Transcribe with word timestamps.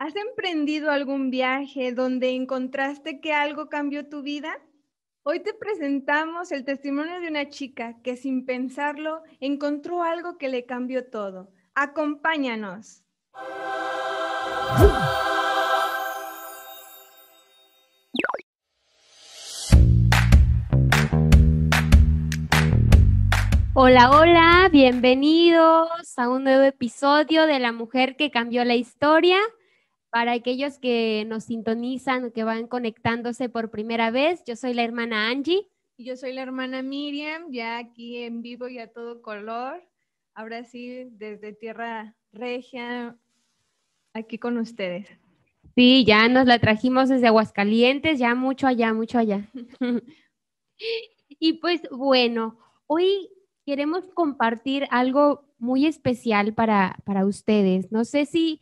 ¿Has 0.00 0.16
emprendido 0.16 0.90
algún 0.90 1.28
viaje 1.28 1.92
donde 1.92 2.30
encontraste 2.30 3.20
que 3.20 3.34
algo 3.34 3.68
cambió 3.68 4.08
tu 4.08 4.22
vida? 4.22 4.50
Hoy 5.24 5.40
te 5.40 5.52
presentamos 5.52 6.52
el 6.52 6.64
testimonio 6.64 7.20
de 7.20 7.28
una 7.28 7.50
chica 7.50 8.00
que 8.02 8.16
sin 8.16 8.46
pensarlo 8.46 9.22
encontró 9.40 10.02
algo 10.02 10.38
que 10.38 10.48
le 10.48 10.64
cambió 10.64 11.10
todo. 11.10 11.50
Acompáñanos. 11.74 13.02
Hola, 23.74 24.10
hola, 24.18 24.70
bienvenidos 24.72 25.90
a 26.16 26.30
un 26.30 26.44
nuevo 26.44 26.62
episodio 26.62 27.44
de 27.44 27.58
La 27.58 27.72
Mujer 27.72 28.16
que 28.16 28.30
Cambió 28.30 28.64
la 28.64 28.76
Historia. 28.76 29.36
Para 30.10 30.32
aquellos 30.32 30.78
que 30.78 31.24
nos 31.26 31.44
sintonizan, 31.44 32.32
que 32.32 32.44
van 32.44 32.66
conectándose 32.66 33.48
por 33.48 33.70
primera 33.70 34.10
vez, 34.10 34.42
yo 34.44 34.56
soy 34.56 34.74
la 34.74 34.82
hermana 34.82 35.28
Angie. 35.28 35.68
Y 35.96 36.04
yo 36.04 36.16
soy 36.16 36.32
la 36.32 36.42
hermana 36.42 36.82
Miriam, 36.82 37.50
ya 37.50 37.78
aquí 37.78 38.18
en 38.18 38.42
vivo 38.42 38.68
y 38.68 38.78
a 38.78 38.92
todo 38.92 39.22
color. 39.22 39.82
Ahora 40.34 40.64
sí, 40.64 41.06
desde 41.12 41.52
Tierra 41.52 42.16
Regia, 42.32 43.16
aquí 44.12 44.38
con 44.38 44.58
ustedes. 44.58 45.08
Sí, 45.74 46.04
ya 46.04 46.28
nos 46.28 46.46
la 46.46 46.58
trajimos 46.58 47.08
desde 47.08 47.28
Aguascalientes, 47.28 48.18
ya 48.18 48.34
mucho 48.34 48.66
allá, 48.66 48.92
mucho 48.92 49.18
allá. 49.18 49.48
y 51.28 51.54
pues 51.54 51.82
bueno, 51.90 52.58
hoy 52.86 53.28
queremos 53.64 54.04
compartir 54.14 54.86
algo 54.90 55.44
muy 55.58 55.86
especial 55.86 56.54
para, 56.54 56.98
para 57.04 57.24
ustedes. 57.24 57.92
No 57.92 58.04
sé 58.04 58.26
si, 58.26 58.60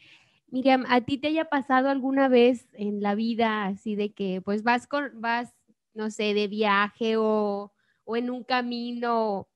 Miriam, 0.50 0.84
a 0.88 1.00
ti 1.02 1.18
te 1.18 1.28
haya 1.28 1.46
pasado 1.46 1.88
alguna 1.88 2.28
vez 2.28 2.68
en 2.72 3.02
la 3.02 3.14
vida 3.14 3.66
así 3.66 3.94
de 3.94 4.12
que 4.12 4.40
pues 4.42 4.62
vas 4.62 4.86
con, 4.86 5.20
vas, 5.20 5.54
no 5.94 6.10
sé, 6.10 6.34
de 6.34 6.48
viaje 6.48 7.16
o, 7.16 7.72
o 8.04 8.16
en 8.16 8.30
un 8.30 8.44
camino 8.44 9.48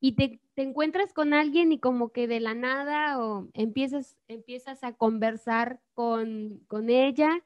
y 0.00 0.12
te, 0.12 0.40
te, 0.54 0.62
encuentras 0.62 1.12
con 1.12 1.34
alguien 1.34 1.72
y 1.72 1.78
como 1.78 2.10
que 2.10 2.26
de 2.26 2.40
la 2.40 2.54
nada 2.54 3.20
o 3.20 3.48
empiezas, 3.52 4.16
empiezas 4.28 4.82
a 4.82 4.94
conversar 4.94 5.80
con, 5.92 6.60
con 6.66 6.88
ella 6.88 7.44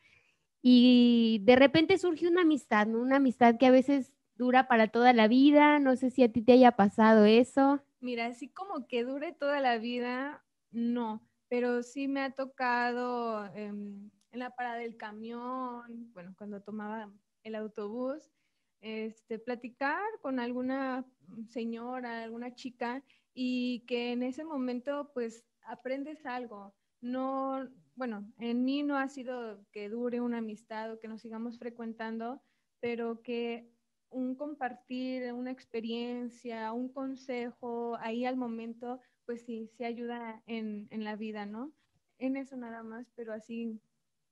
y 0.63 1.41
de 1.43 1.57
repente 1.57 1.99
surge 1.99 2.29
una 2.29 2.43
amistad. 2.43 2.89
Una 2.89 3.17
amistad 3.17 3.57
que 3.59 3.67
a 3.67 3.71
veces 3.71 4.13
dura 4.37 4.67
para 4.69 4.89
toda 4.89 5.13
la 5.13 5.29
vida. 5.29 5.79
No 5.79 5.97
sé 5.97 6.11
si 6.11 6.23
a 6.23 6.33
ti 6.33 6.43
te 6.43 6.53
haya 6.53 6.73
pasado 6.73 7.27
eso. 7.27 7.83
Mira, 8.01 8.27
así 8.27 8.49
como 8.49 8.87
que 8.87 9.05
dure 9.05 9.33
toda 9.33 9.61
la 9.61 9.79
vida, 9.79 10.45
no, 10.71 11.23
pero 11.55 11.85
sí 11.85 12.09
me 12.09 12.21
ha 12.21 12.35
tocado 12.35 13.47
em, 13.55 14.11
en 14.33 14.39
la 14.41 14.51
parada 14.57 14.79
del 14.79 14.97
camión, 14.97 16.13
bueno, 16.13 16.35
cuando 16.37 16.61
tomaba 16.61 17.13
el 17.45 17.55
autobús, 17.55 18.33
este, 18.81 19.39
platicar 19.39 20.03
con 20.21 20.41
alguna 20.41 21.07
señora, 21.47 22.25
alguna 22.25 22.57
chica 22.57 23.05
y 23.35 23.85
que 23.87 24.11
en 24.11 24.25
ese 24.25 24.45
momento 24.45 25.13
pues 25.15 25.47
aprendes 25.63 26.27
algo. 26.27 26.75
No, 27.01 27.71
bueno, 27.95 28.27
en 28.41 28.65
mí 28.65 28.83
no 28.83 28.99
ha 28.99 29.09
sido 29.09 29.65
que 29.71 29.89
dure 29.89 30.21
una 30.21 30.39
amistad 30.39 30.93
o 30.93 30.99
que 30.99 31.07
nos 31.07 31.21
sigamos 31.21 31.61
frecuentando, 31.61 32.43
pero 32.81 33.23
que 33.23 33.71
un 34.11 34.35
compartir 34.35 35.33
una 35.33 35.53
experiencia, 35.53 36.73
un 36.73 36.93
consejo 36.93 37.97
ahí 38.01 38.25
al 38.25 38.37
momento, 38.37 38.99
pues 39.27 39.43
sí, 39.43 39.71
sí 39.77 39.85
ayuda 39.85 40.43
en, 40.47 40.89
en, 40.91 41.05
la 41.05 41.17
vida, 41.17 41.47
¿no? 41.47 41.73
En 42.19 42.37
eso 42.37 42.57
nada 42.57 42.83
más, 42.83 43.07
pero 43.15 43.33
así, 43.33 43.81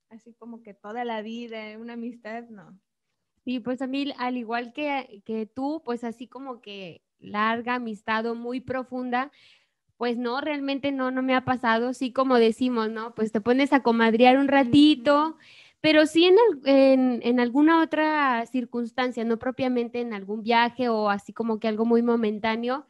así 0.09 0.33
como 0.33 0.63
que 0.63 0.73
toda 0.73 1.05
la 1.05 1.21
vida, 1.21 1.77
una 1.77 1.93
amistad, 1.93 2.43
no. 2.49 2.77
Sí, 3.43 3.59
pues 3.59 3.81
a 3.81 3.87
mí, 3.87 4.13
al 4.17 4.37
igual 4.37 4.73
que, 4.73 5.21
que 5.25 5.45
tú, 5.45 5.81
pues 5.83 6.03
así 6.03 6.27
como 6.27 6.61
que 6.61 7.01
larga 7.19 7.75
amistad 7.75 8.25
o 8.25 8.35
muy 8.35 8.61
profunda, 8.61 9.31
pues 9.97 10.17
no, 10.17 10.41
realmente 10.41 10.91
no, 10.91 11.11
no 11.11 11.21
me 11.21 11.35
ha 11.35 11.45
pasado, 11.45 11.93
sí 11.93 12.11
como 12.11 12.37
decimos, 12.37 12.89
¿no? 12.89 13.13
Pues 13.15 13.31
te 13.31 13.41
pones 13.41 13.73
a 13.73 13.83
comadrear 13.83 14.37
un 14.37 14.47
ratito. 14.47 15.37
Pero 15.83 16.05
sí 16.05 16.25
en, 16.63 17.19
en, 17.23 17.39
alguna 17.41 17.81
otra 17.81 18.45
circunstancia, 18.45 19.25
no 19.25 19.37
propiamente 19.37 19.99
en 19.99 20.13
algún 20.13 20.41
viaje 20.41 20.87
o 20.87 21.09
así 21.09 21.33
como 21.33 21.59
que 21.59 21.67
algo 21.67 21.83
muy 21.83 22.01
momentáneo, 22.01 22.85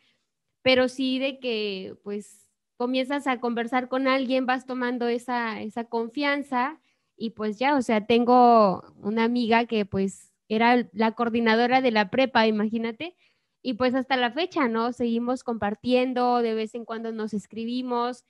pero 0.64 0.90
sí 0.90 1.20
de 1.20 1.40
que 1.40 1.96
pues 2.04 2.48
comienzas 2.78 3.28
a 3.28 3.40
conversar 3.40 3.90
con 3.90 4.08
alguien, 4.08 4.46
vas 4.48 4.66
tomando 4.66 5.08
esa, 5.08 5.62
esa 5.62 5.86
confianza 5.86 6.80
y 7.18 7.32
pues 7.32 7.60
ya, 7.60 7.76
o 7.78 7.82
sea, 7.84 8.08
tengo 8.08 8.84
una 9.02 9.26
amiga 9.26 9.66
que 9.66 9.86
pues 9.86 10.34
era 10.50 10.90
la 10.94 11.14
coordinadora 11.14 11.82
de 11.82 11.92
la 11.92 12.10
prepa, 12.10 12.48
imagínate, 12.48 13.16
y 13.62 13.76
pues 13.76 13.96
hasta 13.96 14.18
la 14.18 14.32
fecha, 14.32 14.68
¿no? 14.68 14.92
Seguimos 14.94 15.44
compartiendo, 15.44 16.40
de 16.42 16.54
vez 16.56 16.76
en 16.76 16.86
cuando 16.86 17.12
nos 17.12 17.34
escribimos 17.34 18.26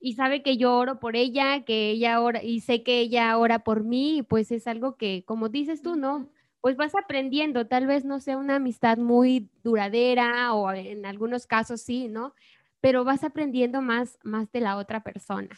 y 0.00 0.14
sabe 0.14 0.42
que 0.42 0.56
yo 0.58 0.76
oro 0.76 1.00
por 1.00 1.16
ella, 1.16 1.64
que 1.64 1.90
ella 1.90 2.20
ora 2.20 2.42
y 2.42 2.60
sé 2.60 2.82
que 2.82 3.00
ella 3.00 3.36
ora 3.38 3.60
por 3.64 3.84
mí, 3.84 4.18
y 4.18 4.22
pues 4.22 4.50
es 4.52 4.66
algo 4.66 4.96
que, 4.96 5.24
como 5.26 5.48
dices 5.48 5.82
tú, 5.82 5.96
¿no? 5.96 6.30
Pues 6.64 6.78
vas 6.78 6.94
aprendiendo, 6.94 7.66
tal 7.66 7.86
vez 7.86 8.06
no 8.06 8.20
sea 8.20 8.38
una 8.38 8.56
amistad 8.56 8.96
muy 8.96 9.50
duradera 9.62 10.54
o 10.54 10.72
en 10.72 11.04
algunos 11.04 11.46
casos 11.46 11.82
sí, 11.82 12.08
¿no? 12.08 12.34
Pero 12.80 13.04
vas 13.04 13.22
aprendiendo 13.22 13.82
más, 13.82 14.18
más 14.22 14.50
de 14.50 14.60
la 14.60 14.78
otra 14.78 15.02
persona. 15.02 15.50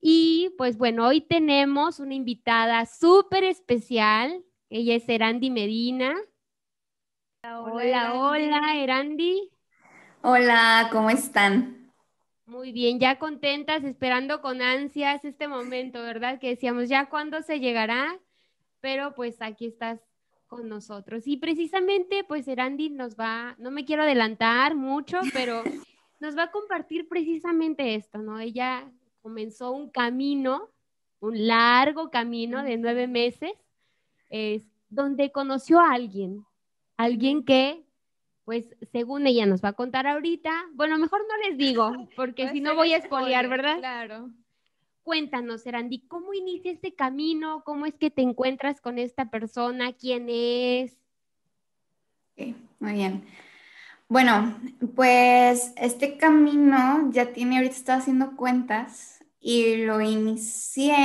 Y 0.00 0.54
pues 0.56 0.78
bueno, 0.78 1.08
hoy 1.08 1.20
tenemos 1.20 1.98
una 1.98 2.14
invitada 2.14 2.86
súper 2.86 3.42
especial. 3.42 4.44
Ella 4.70 4.94
es 4.94 5.08
Erandi 5.08 5.50
Medina. 5.50 6.14
Hola, 7.42 8.14
hola, 8.14 8.76
Erandi. 8.76 9.50
Hola, 10.22 10.90
¿cómo 10.92 11.10
están? 11.10 11.92
Muy 12.46 12.70
bien, 12.70 13.00
ya 13.00 13.18
contentas, 13.18 13.82
esperando 13.82 14.40
con 14.42 14.62
ansias 14.62 15.24
este 15.24 15.48
momento, 15.48 16.00
¿verdad? 16.00 16.38
Que 16.38 16.50
decíamos, 16.50 16.88
ya 16.88 17.08
cuándo 17.08 17.42
se 17.42 17.58
llegará, 17.58 18.16
pero 18.84 19.14
pues 19.14 19.40
aquí 19.40 19.64
estás 19.64 19.98
con 20.46 20.68
nosotros. 20.68 21.26
Y 21.26 21.38
precisamente, 21.38 22.22
pues 22.22 22.46
Erandi 22.46 22.90
nos 22.90 23.16
va, 23.16 23.56
no 23.58 23.70
me 23.70 23.86
quiero 23.86 24.02
adelantar 24.02 24.74
mucho, 24.74 25.20
pero 25.32 25.62
nos 26.20 26.36
va 26.36 26.42
a 26.42 26.50
compartir 26.50 27.08
precisamente 27.08 27.94
esto, 27.94 28.18
¿no? 28.18 28.38
Ella 28.38 28.86
comenzó 29.22 29.72
un 29.72 29.88
camino, 29.88 30.68
un 31.20 31.46
largo 31.46 32.10
camino 32.10 32.62
de 32.62 32.76
nueve 32.76 33.06
meses, 33.06 33.52
es, 34.28 34.68
donde 34.90 35.32
conoció 35.32 35.80
a 35.80 35.92
alguien, 35.94 36.44
alguien 36.98 37.42
que 37.42 37.86
pues 38.44 38.76
según 38.92 39.26
ella 39.26 39.46
nos 39.46 39.64
va 39.64 39.70
a 39.70 39.72
contar 39.72 40.06
ahorita, 40.06 40.66
bueno, 40.74 40.98
mejor 40.98 41.22
no 41.26 41.48
les 41.48 41.56
digo, 41.56 41.90
porque 42.16 42.50
si 42.50 42.60
no 42.60 42.74
voy 42.74 42.92
a 42.92 42.98
espolear, 42.98 43.48
¿verdad? 43.48 43.78
Claro. 43.78 44.28
Cuéntanos, 45.04 45.66
Erandi, 45.66 46.00
¿cómo 46.08 46.32
inicia 46.32 46.72
este 46.72 46.94
camino? 46.94 47.62
¿Cómo 47.64 47.84
es 47.84 47.94
que 47.94 48.10
te 48.10 48.22
encuentras 48.22 48.80
con 48.80 48.98
esta 48.98 49.30
persona? 49.30 49.92
¿Quién 49.92 50.28
es? 50.30 50.96
muy 52.80 52.94
bien. 52.94 53.22
Bueno, 54.08 54.58
pues 54.96 55.74
este 55.76 56.16
camino 56.16 57.10
ya 57.12 57.34
tiene, 57.34 57.58
ahorita 57.58 57.76
estaba 57.76 57.98
haciendo 57.98 58.34
cuentas 58.34 59.22
y 59.38 59.84
lo 59.84 60.00
inicié 60.00 60.96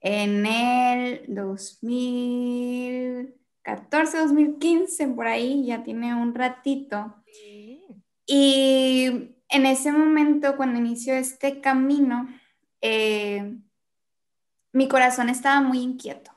en 0.00 0.46
el 0.46 1.24
2000. 1.28 3.34
14, 3.60 4.18
2015, 4.18 5.08
por 5.08 5.26
ahí, 5.26 5.66
ya 5.66 5.82
tiene 5.82 6.14
un 6.14 6.34
ratito. 6.34 7.14
Y 8.26 9.34
en 9.48 9.66
ese 9.66 9.92
momento, 9.92 10.56
cuando 10.56 10.78
inició 10.78 11.14
este 11.14 11.60
camino, 11.60 12.28
eh, 12.86 13.56
mi 14.72 14.88
corazón 14.88 15.30
estaba 15.30 15.62
muy 15.62 15.78
inquieto. 15.78 16.30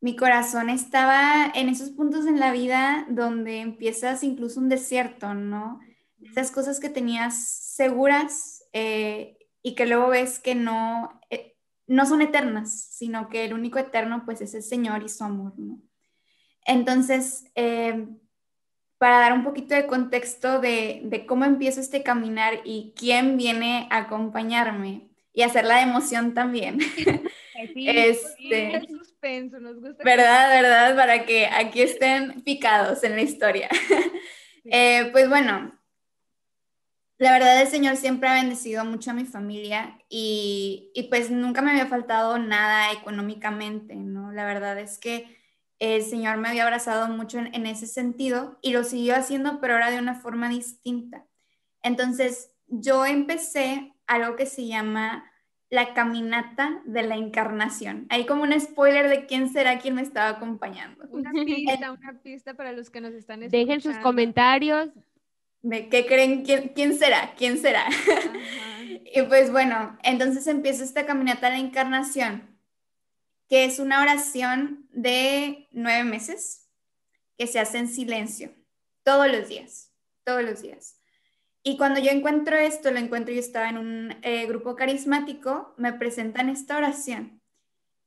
Mi 0.00 0.14
corazón 0.14 0.70
estaba 0.70 1.50
en 1.54 1.68
esos 1.68 1.90
puntos 1.90 2.26
en 2.26 2.38
la 2.38 2.52
vida 2.52 3.04
donde 3.08 3.60
empiezas 3.60 4.22
incluso 4.22 4.60
un 4.60 4.68
desierto, 4.68 5.34
¿no? 5.34 5.80
Esas 6.22 6.52
cosas 6.52 6.78
que 6.78 6.88
tenías 6.88 7.48
seguras 7.48 8.62
eh, 8.72 9.36
y 9.60 9.74
que 9.74 9.86
luego 9.86 10.08
ves 10.08 10.38
que 10.38 10.54
no, 10.54 11.20
eh, 11.30 11.56
no 11.88 12.06
son 12.06 12.22
eternas, 12.22 12.72
sino 12.92 13.28
que 13.28 13.44
el 13.44 13.54
único 13.54 13.80
eterno 13.80 14.22
pues 14.24 14.40
es 14.40 14.54
el 14.54 14.62
Señor 14.62 15.02
y 15.02 15.08
su 15.08 15.24
amor, 15.24 15.58
¿no? 15.58 15.80
Entonces, 16.64 17.50
eh, 17.56 18.06
para 18.98 19.18
dar 19.18 19.32
un 19.32 19.42
poquito 19.42 19.74
de 19.74 19.88
contexto 19.88 20.60
de, 20.60 21.24
cómo 21.26 21.44
empiezo 21.44 21.80
este 21.80 22.04
caminar 22.04 22.60
y 22.64 22.94
quién 22.96 23.36
viene 23.36 23.88
a 23.90 23.98
acompañarme 23.98 25.13
y 25.34 25.42
hacer 25.42 25.64
la 25.64 25.82
emoción 25.82 26.32
también. 26.32 26.78
Sí, 27.72 27.88
este, 27.88 28.76
el 28.76 28.88
suspenso, 28.88 29.58
nos 29.58 29.80
gusta. 29.80 30.04
¿Verdad, 30.04 30.50
verdad? 30.50 30.96
Para 30.96 31.24
que 31.24 31.46
aquí 31.46 31.80
estén 31.80 32.42
picados 32.42 33.02
en 33.04 33.16
la 33.16 33.22
historia. 33.22 33.68
Eh, 34.66 35.10
pues 35.12 35.28
bueno, 35.28 35.78
la 37.18 37.32
verdad 37.32 37.60
el 37.60 37.68
Señor 37.68 37.96
siempre 37.96 38.30
ha 38.30 38.34
bendecido 38.34 38.82
mucho 38.86 39.10
a 39.10 39.14
mi 39.14 39.26
familia 39.26 39.98
y, 40.08 40.90
y, 40.94 41.02
pues 41.04 41.30
nunca 41.30 41.60
me 41.60 41.72
había 41.72 41.84
faltado 41.84 42.38
nada 42.38 42.92
económicamente, 42.92 43.94
¿no? 43.94 44.32
La 44.32 44.46
verdad 44.46 44.78
es 44.78 44.96
que 44.96 45.36
el 45.78 46.02
Señor 46.02 46.38
me 46.38 46.48
había 46.48 46.62
abrazado 46.62 47.08
mucho 47.08 47.38
en, 47.38 47.54
en 47.54 47.66
ese 47.66 47.86
sentido 47.86 48.58
y 48.62 48.72
lo 48.72 48.84
siguió 48.84 49.16
haciendo, 49.16 49.60
pero 49.60 49.74
ahora 49.74 49.90
de 49.90 49.98
una 49.98 50.14
forma 50.14 50.48
distinta. 50.48 51.26
Entonces, 51.82 52.52
yo 52.66 53.04
empecé 53.04 53.93
algo 54.06 54.36
que 54.36 54.46
se 54.46 54.66
llama 54.66 55.30
la 55.70 55.92
caminata 55.92 56.82
de 56.84 57.02
la 57.02 57.16
encarnación. 57.16 58.06
Hay 58.10 58.26
como 58.26 58.44
un 58.44 58.58
spoiler 58.60 59.08
de 59.08 59.26
quién 59.26 59.52
será 59.52 59.78
quien 59.78 59.96
me 59.96 60.02
estaba 60.02 60.28
acompañando. 60.28 61.04
Una 61.10 61.32
pista, 61.44 61.92
una 61.92 62.20
pista 62.22 62.54
para 62.54 62.72
los 62.72 62.90
que 62.90 63.00
nos 63.00 63.12
están 63.12 63.42
escuchando. 63.42 63.66
Dejen 63.66 63.80
sus 63.80 63.98
comentarios. 63.98 64.90
¿Qué 65.90 66.04
creen? 66.06 66.44
¿Quién, 66.44 66.68
quién 66.68 66.96
será? 66.96 67.34
¿Quién 67.36 67.58
será? 67.58 67.86
y 69.14 69.22
pues 69.22 69.50
bueno, 69.50 69.98
entonces 70.02 70.46
empieza 70.46 70.84
esta 70.84 71.06
caminata 71.06 71.48
de 71.50 71.54
la 71.54 71.64
encarnación, 71.64 72.56
que 73.48 73.64
es 73.64 73.78
una 73.78 74.02
oración 74.02 74.86
de 74.92 75.68
nueve 75.72 76.04
meses 76.04 76.68
que 77.38 77.46
se 77.46 77.58
hace 77.58 77.78
en 77.78 77.88
silencio, 77.88 78.54
todos 79.02 79.26
los 79.30 79.48
días, 79.48 79.90
todos 80.22 80.42
los 80.42 80.62
días. 80.62 81.00
Y 81.66 81.78
cuando 81.78 81.98
yo 81.98 82.10
encuentro 82.10 82.56
esto, 82.56 82.90
lo 82.90 82.98
encuentro, 82.98 83.32
yo 83.32 83.40
estaba 83.40 83.70
en 83.70 83.78
un 83.78 84.16
eh, 84.20 84.44
grupo 84.46 84.76
carismático, 84.76 85.72
me 85.78 85.94
presentan 85.94 86.50
esta 86.50 86.76
oración. 86.76 87.40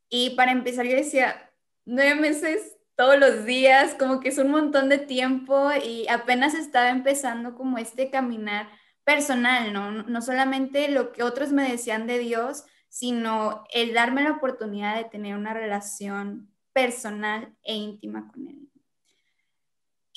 Y 0.09 0.31
para 0.35 0.51
empezar, 0.51 0.85
yo 0.85 0.95
decía, 0.95 1.51
nueve 1.83 2.13
meses 2.21 2.77
todos 2.95 3.19
los 3.19 3.45
días, 3.45 3.95
como 3.95 4.19
que 4.19 4.29
es 4.29 4.37
un 4.37 4.51
montón 4.51 4.89
de 4.89 4.99
tiempo 4.99 5.69
y 5.83 6.07
apenas 6.07 6.53
estaba 6.53 6.89
empezando 6.89 7.55
como 7.55 7.79
este 7.79 8.11
caminar 8.11 8.69
personal, 9.03 9.73
¿no? 9.73 9.91
No 9.91 10.21
solamente 10.21 10.89
lo 10.89 11.11
que 11.11 11.23
otros 11.23 11.51
me 11.51 11.69
decían 11.69 12.05
de 12.05 12.19
Dios, 12.19 12.63
sino 12.89 13.63
el 13.73 13.93
darme 13.93 14.23
la 14.23 14.33
oportunidad 14.33 14.95
de 14.95 15.05
tener 15.05 15.35
una 15.35 15.53
relación 15.53 16.51
personal 16.73 17.55
e 17.63 17.75
íntima 17.75 18.31
con 18.31 18.47
Él. 18.47 18.66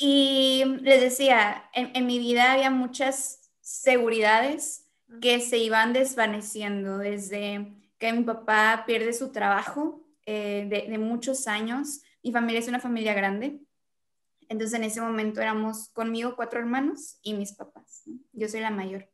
Y 0.03 0.65
les 0.81 0.99
decía, 0.99 1.69
en, 1.75 2.07
mi 2.07 2.19
vida 2.19 2.53
había 2.53 2.71
muchas 2.71 3.51
seguridades 3.61 4.87
que 5.21 5.41
se 5.41 5.59
iban 5.59 5.93
desvaneciendo 5.93 6.97
desde 6.97 7.71
que 7.99 8.11
mi 8.15 8.25
papá 8.25 8.85
pierde 8.87 9.13
su 9.13 9.31
trabajo 9.31 10.03
eh, 10.25 10.87
de, 10.89 10.97
muchos 10.97 11.47
años. 11.47 12.01
Mi 12.23 12.33
familia 12.33 12.61
es 12.61 12.69
una 12.69 12.81
familia 12.81 13.13
grande. 13.13 13.61
Entonces 14.49 14.79
en 14.79 14.85
ese 14.85 15.03
momento 15.03 15.43
éramos 15.43 15.91
conmigo 15.91 16.35
cuatro 16.35 16.61
hermanos 16.61 17.19
y 17.23 17.35
mis 17.35 17.53
papás. 17.53 18.05
Yo 18.33 18.49
soy 18.49 18.61
la 18.61 18.71
mayor. 18.71 19.07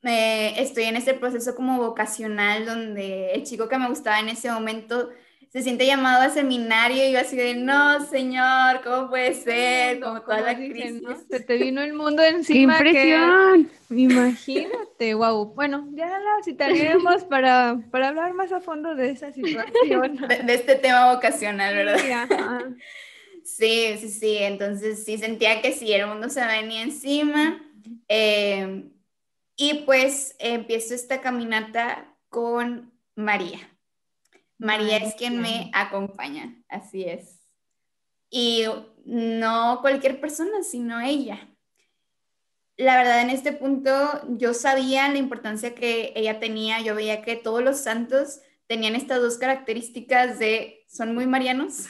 estoy 0.00 0.84
en 0.84 0.94
este 0.94 1.14
proceso 1.14 1.56
como 1.56 1.78
vocacional 1.78 2.66
donde 2.66 3.32
el 3.32 3.42
chico 3.42 3.68
que 3.68 3.78
me 3.78 3.88
gustaba 3.88 4.20
en 4.20 4.28
ese 4.28 4.48
momento 4.52 5.10
se 5.54 5.62
siente 5.62 5.86
llamado 5.86 6.22
a 6.22 6.30
seminario 6.30 7.08
y 7.08 7.12
yo 7.12 7.20
así 7.20 7.36
de, 7.36 7.54
no, 7.54 8.04
señor, 8.06 8.80
¿cómo 8.82 9.08
puede 9.08 9.34
ser? 9.34 10.00
Como 10.00 10.20
toda 10.22 10.40
la 10.40 10.56
crisis. 10.56 11.00
Se 11.30 11.38
te 11.38 11.56
vino 11.56 11.80
el 11.80 11.92
mundo 11.92 12.24
encima. 12.24 12.76
¡Qué 12.78 12.88
impresión! 12.88 13.70
imagínate, 13.88 15.14
wow. 15.14 15.54
Bueno, 15.54 15.86
ya 15.92 16.08
la 16.08 16.42
citaremos 16.44 17.22
para, 17.30 17.78
para 17.92 18.08
hablar 18.08 18.34
más 18.34 18.50
a 18.50 18.60
fondo 18.60 18.96
de 18.96 19.10
esa 19.10 19.30
situación. 19.30 20.16
De, 20.44 20.54
este 20.54 20.74
tema 20.74 21.14
vocacional, 21.14 21.72
¿verdad? 21.72 22.60
Sí, 23.44 23.96
sí, 24.00 24.08
sí. 24.08 24.38
Entonces 24.38 25.04
sí 25.04 25.18
sentía 25.18 25.62
que 25.62 25.70
sí, 25.70 25.92
el 25.92 26.08
mundo 26.08 26.30
se 26.30 26.44
venía 26.44 26.82
encima. 26.82 27.62
Eh, 28.08 28.86
y 29.54 29.74
pues 29.84 30.34
empiezo 30.40 30.94
esta 30.94 31.20
caminata 31.20 32.12
con 32.28 32.90
María. 33.14 33.60
María 34.64 34.96
es 34.96 35.14
quien 35.14 35.42
me 35.42 35.70
acompaña, 35.74 36.56
así 36.68 37.04
es. 37.04 37.38
Y 38.30 38.64
no 39.04 39.78
cualquier 39.82 40.20
persona, 40.20 40.62
sino 40.62 41.00
ella. 41.02 41.54
La 42.78 42.96
verdad, 42.96 43.20
en 43.20 43.28
este 43.28 43.52
punto 43.52 43.92
yo 44.38 44.54
sabía 44.54 45.08
la 45.10 45.18
importancia 45.18 45.74
que 45.74 46.14
ella 46.16 46.40
tenía, 46.40 46.80
yo 46.80 46.94
veía 46.94 47.20
que 47.20 47.36
todos 47.36 47.62
los 47.62 47.76
santos 47.76 48.40
tenían 48.66 48.94
estas 48.94 49.20
dos 49.20 49.36
características 49.36 50.38
de 50.38 50.86
son 50.88 51.14
muy 51.14 51.26
marianos 51.26 51.86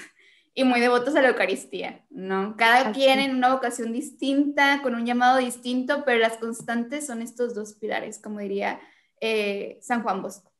y 0.53 0.65
muy 0.65 0.81
devotos 0.81 1.15
a 1.15 1.23
la 1.23 1.29
Eucaristía, 1.29 2.05
¿no? 2.11 2.57
Cada 2.57 2.91
quien 2.91 3.21
en 3.21 3.37
una 3.37 3.55
vocación 3.55 3.93
distinta, 3.93 4.83
con 4.83 4.97
un 4.97 5.07
llamado 5.07 5.39
distinto, 5.39 6.05
pero 6.05 6.19
las 6.19 6.39
constantes 6.39 7.07
son 7.07 7.23
estos 7.23 7.55
dos 7.55 7.75
pilares, 7.75 8.21
como 8.21 8.41
diría 8.41 8.81
eh, 9.21 9.79
San 9.81 10.03
Juan 10.03 10.23
Bosco. 10.23 10.54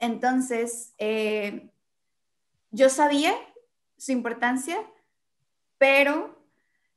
Entonces, 0.00 0.94
eh, 0.98 1.70
yo 2.70 2.88
sabía 2.88 3.34
su 3.98 4.12
importancia, 4.12 4.78
pero 5.78 6.42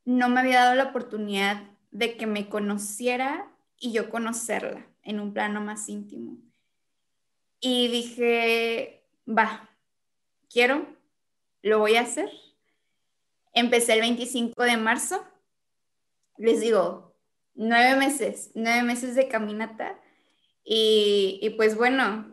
no 0.06 0.30
me 0.30 0.40
había 0.40 0.62
dado 0.62 0.76
la 0.76 0.86
oportunidad 0.86 1.64
de 1.92 2.18
que 2.18 2.26
me 2.26 2.50
conociera 2.50 3.52
y 3.78 3.92
yo 3.92 4.10
conocerla 4.10 4.88
en 5.04 5.20
un 5.20 5.34
plano 5.34 5.62
más 5.62 5.90
íntimo. 5.90 6.38
Y 7.60 7.90
dije, 7.90 9.04
va, 9.28 9.70
quiero, 10.50 10.86
lo 11.62 11.80
voy 11.80 11.96
a 11.96 12.02
hacer. 12.02 12.32
Empecé 13.54 13.94
el 13.94 14.02
25 14.02 14.64
de 14.64 14.78
marzo. 14.78 15.26
Les 16.38 16.62
digo, 16.62 17.14
nueve 17.54 17.98
meses, 17.98 18.52
nueve 18.56 18.84
meses 18.84 19.16
de 19.16 19.28
caminata. 19.28 20.00
Y, 20.64 21.40
y 21.42 21.52
pues 21.52 21.76
bueno, 21.76 22.33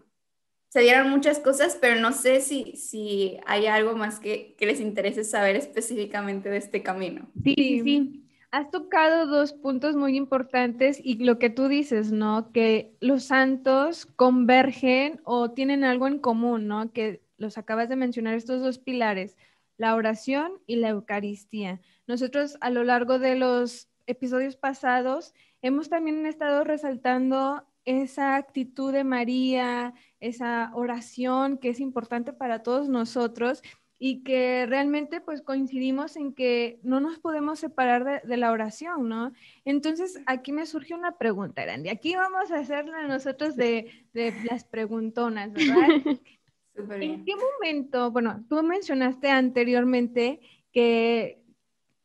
se 0.70 0.80
dieron 0.80 1.10
muchas 1.10 1.40
cosas, 1.40 1.76
pero 1.80 2.00
no 2.00 2.12
sé 2.12 2.40
si, 2.40 2.76
si 2.76 3.38
hay 3.44 3.66
algo 3.66 3.96
más 3.96 4.20
que, 4.20 4.54
que 4.56 4.66
les 4.66 4.80
interese 4.80 5.24
saber 5.24 5.56
específicamente 5.56 6.48
de 6.48 6.58
este 6.58 6.82
camino. 6.82 7.28
Sí, 7.42 7.80
sí. 7.82 8.24
Has 8.52 8.70
tocado 8.70 9.26
dos 9.26 9.52
puntos 9.52 9.96
muy 9.96 10.16
importantes 10.16 11.00
y 11.02 11.16
lo 11.24 11.40
que 11.40 11.50
tú 11.50 11.66
dices, 11.66 12.12
¿no? 12.12 12.52
Que 12.52 12.94
los 13.00 13.24
santos 13.24 14.06
convergen 14.06 15.20
o 15.24 15.50
tienen 15.50 15.82
algo 15.82 16.06
en 16.06 16.20
común, 16.20 16.68
¿no? 16.68 16.92
Que 16.92 17.20
los 17.36 17.58
acabas 17.58 17.88
de 17.88 17.96
mencionar, 17.96 18.34
estos 18.34 18.62
dos 18.62 18.78
pilares, 18.78 19.36
la 19.76 19.96
oración 19.96 20.52
y 20.66 20.76
la 20.76 20.90
Eucaristía. 20.90 21.80
Nosotros 22.06 22.58
a 22.60 22.70
lo 22.70 22.84
largo 22.84 23.18
de 23.18 23.34
los 23.34 23.88
episodios 24.06 24.54
pasados 24.54 25.34
hemos 25.62 25.88
también 25.88 26.26
estado 26.26 26.62
resaltando 26.62 27.64
esa 27.84 28.36
actitud 28.36 28.92
de 28.92 29.04
María, 29.04 29.94
esa 30.20 30.70
oración 30.74 31.58
que 31.58 31.70
es 31.70 31.80
importante 31.80 32.32
para 32.32 32.62
todos 32.62 32.88
nosotros 32.88 33.62
y 34.02 34.22
que 34.22 34.64
realmente 34.66 35.20
pues 35.20 35.42
coincidimos 35.42 36.16
en 36.16 36.32
que 36.32 36.80
no 36.82 37.00
nos 37.00 37.18
podemos 37.18 37.58
separar 37.58 38.22
de, 38.24 38.36
la 38.38 38.50
oración, 38.50 39.10
¿no? 39.10 39.32
Entonces 39.66 40.22
aquí 40.24 40.52
me 40.52 40.64
surge 40.64 40.94
una 40.94 41.18
pregunta, 41.18 41.66
Randy. 41.66 41.90
Aquí 41.90 42.16
vamos 42.16 42.50
a 42.50 42.60
hacerla 42.60 43.06
nosotros 43.06 43.56
de, 43.56 44.06
de 44.14 44.34
las 44.50 44.64
preguntonas, 44.64 45.52
¿verdad? 45.52 45.88
¿En 46.74 47.24
qué 47.26 47.32
momento, 47.36 48.10
bueno, 48.10 48.42
tú 48.48 48.62
mencionaste 48.62 49.28
anteriormente 49.28 50.40
que 50.72 51.42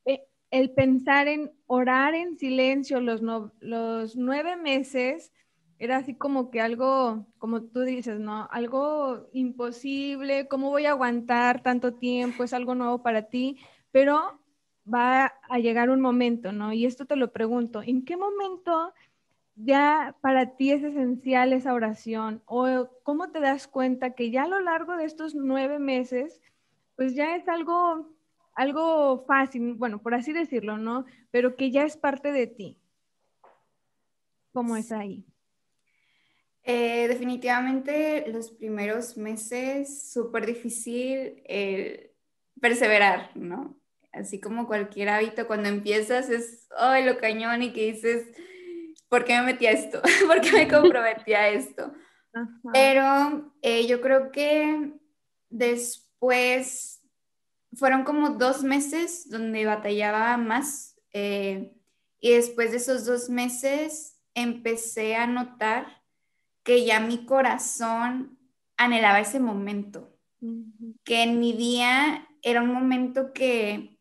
eh, 0.05 0.23
el 0.51 0.71
pensar 0.71 1.29
en 1.29 1.53
orar 1.65 2.13
en 2.13 2.37
silencio 2.37 2.99
los, 2.99 3.21
los 3.61 4.15
nueve 4.17 4.57
meses 4.57 5.31
era 5.77 5.97
así 5.97 6.15
como 6.15 6.51
que 6.51 6.61
algo, 6.61 7.25
como 7.37 7.63
tú 7.63 7.81
dices, 7.81 8.19
¿no? 8.19 8.47
Algo 8.51 9.29
imposible, 9.33 10.47
¿cómo 10.47 10.69
voy 10.69 10.85
a 10.85 10.91
aguantar 10.91 11.61
tanto 11.61 11.95
tiempo? 11.95 12.43
Es 12.43 12.53
algo 12.53 12.75
nuevo 12.75 13.03
para 13.03 13.23
ti, 13.23 13.57
pero 13.91 14.39
va 14.91 15.33
a 15.49 15.59
llegar 15.59 15.89
un 15.89 16.01
momento, 16.01 16.51
¿no? 16.51 16.71
Y 16.71 16.85
esto 16.85 17.05
te 17.05 17.15
lo 17.15 17.31
pregunto, 17.31 17.81
¿en 17.81 18.05
qué 18.05 18.15
momento 18.17 18.93
ya 19.55 20.15
para 20.21 20.55
ti 20.55 20.71
es 20.71 20.83
esencial 20.83 21.53
esa 21.53 21.73
oración? 21.73 22.41
¿O 22.45 22.89
cómo 23.03 23.31
te 23.31 23.39
das 23.39 23.67
cuenta 23.67 24.15
que 24.15 24.31
ya 24.31 24.43
a 24.43 24.47
lo 24.47 24.59
largo 24.61 24.95
de 24.95 25.05
estos 25.05 25.35
nueve 25.35 25.79
meses, 25.79 26.41
pues 26.95 27.15
ya 27.15 27.35
es 27.35 27.47
algo, 27.49 28.15
algo 28.53 29.25
fácil, 29.25 29.73
bueno, 29.73 30.01
por 30.01 30.13
así 30.13 30.31
decirlo, 30.31 30.77
¿no? 30.77 31.05
Pero 31.31 31.55
que 31.55 31.71
ya 31.71 31.83
es 31.83 31.97
parte 31.97 32.31
de 32.31 32.47
ti. 32.47 32.77
¿Cómo 34.53 34.77
es 34.77 34.93
ahí? 34.93 35.25
Eh, 36.65 37.07
definitivamente 37.07 38.25
los 38.27 38.51
primeros 38.51 39.17
meses, 39.17 40.11
súper 40.11 40.45
difícil 40.45 41.43
perseverar, 42.59 43.31
¿no? 43.35 43.79
Así 44.11 44.39
como 44.39 44.65
cualquier 44.67 45.09
hábito, 45.09 45.45
cuando 45.47 45.69
empiezas 45.69 46.29
es, 46.29 46.67
ay, 46.77 47.03
lo 47.05 47.17
cañón 47.17 47.61
y 47.61 47.73
que 47.73 47.91
dices, 47.93 48.25
¿por 49.09 49.25
qué 49.25 49.35
me 49.35 49.43
metí 49.43 49.67
a 49.67 49.71
esto? 49.71 50.01
¿Por 50.27 50.41
qué 50.41 50.51
me 50.53 50.67
comprometí 50.67 51.33
a 51.33 51.49
esto? 51.49 51.93
Pero 52.73 53.53
eh, 53.61 53.87
yo 53.87 54.01
creo 54.01 54.31
que 54.31 54.93
después 55.49 57.01
fueron 57.73 58.03
como 58.03 58.31
dos 58.31 58.63
meses 58.63 59.29
donde 59.29 59.65
batallaba 59.65 60.37
más. 60.37 60.99
Eh, 61.13 61.73
Y 62.19 62.31
después 62.33 62.71
de 62.71 62.77
esos 62.77 63.05
dos 63.05 63.29
meses 63.29 64.19
empecé 64.33 65.15
a 65.15 65.27
notar 65.27 66.03
que 66.65 66.83
ya 66.83 66.99
mi 66.99 67.25
corazón 67.25 68.37
anhelaba 68.75 69.21
ese 69.21 69.39
momento, 69.39 70.17
que 71.05 71.23
en 71.23 71.39
mi 71.39 71.53
día 71.53 72.27
era 72.41 72.61
un 72.61 72.73
momento 72.73 73.31
que, 73.31 73.97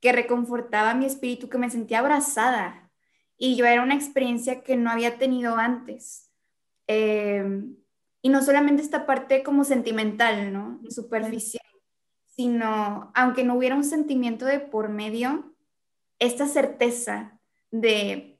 que 0.00 0.12
reconfortaba 0.12 0.94
mi 0.94 1.06
espíritu, 1.06 1.48
que 1.48 1.58
me 1.58 1.70
sentía 1.70 1.98
abrazada 1.98 2.90
y 3.36 3.56
yo 3.56 3.66
era 3.66 3.82
una 3.82 3.94
experiencia 3.94 4.62
que 4.62 4.76
no 4.76 4.90
había 4.90 5.18
tenido 5.18 5.56
antes. 5.56 6.30
Em, 6.86 7.76
y 8.22 8.28
no 8.28 8.42
solamente 8.42 8.82
esta 8.82 9.06
parte 9.06 9.42
como 9.42 9.64
sentimental, 9.64 10.52
¿no? 10.52 10.80
Superficial, 10.88 11.66
sino, 12.26 13.10
aunque 13.14 13.44
no 13.44 13.56
hubiera 13.56 13.74
un 13.74 13.84
sentimiento 13.84 14.46
de 14.46 14.60
por 14.60 14.88
medio, 14.88 15.52
esta 16.20 16.46
certeza 16.46 17.40
de 17.72 18.38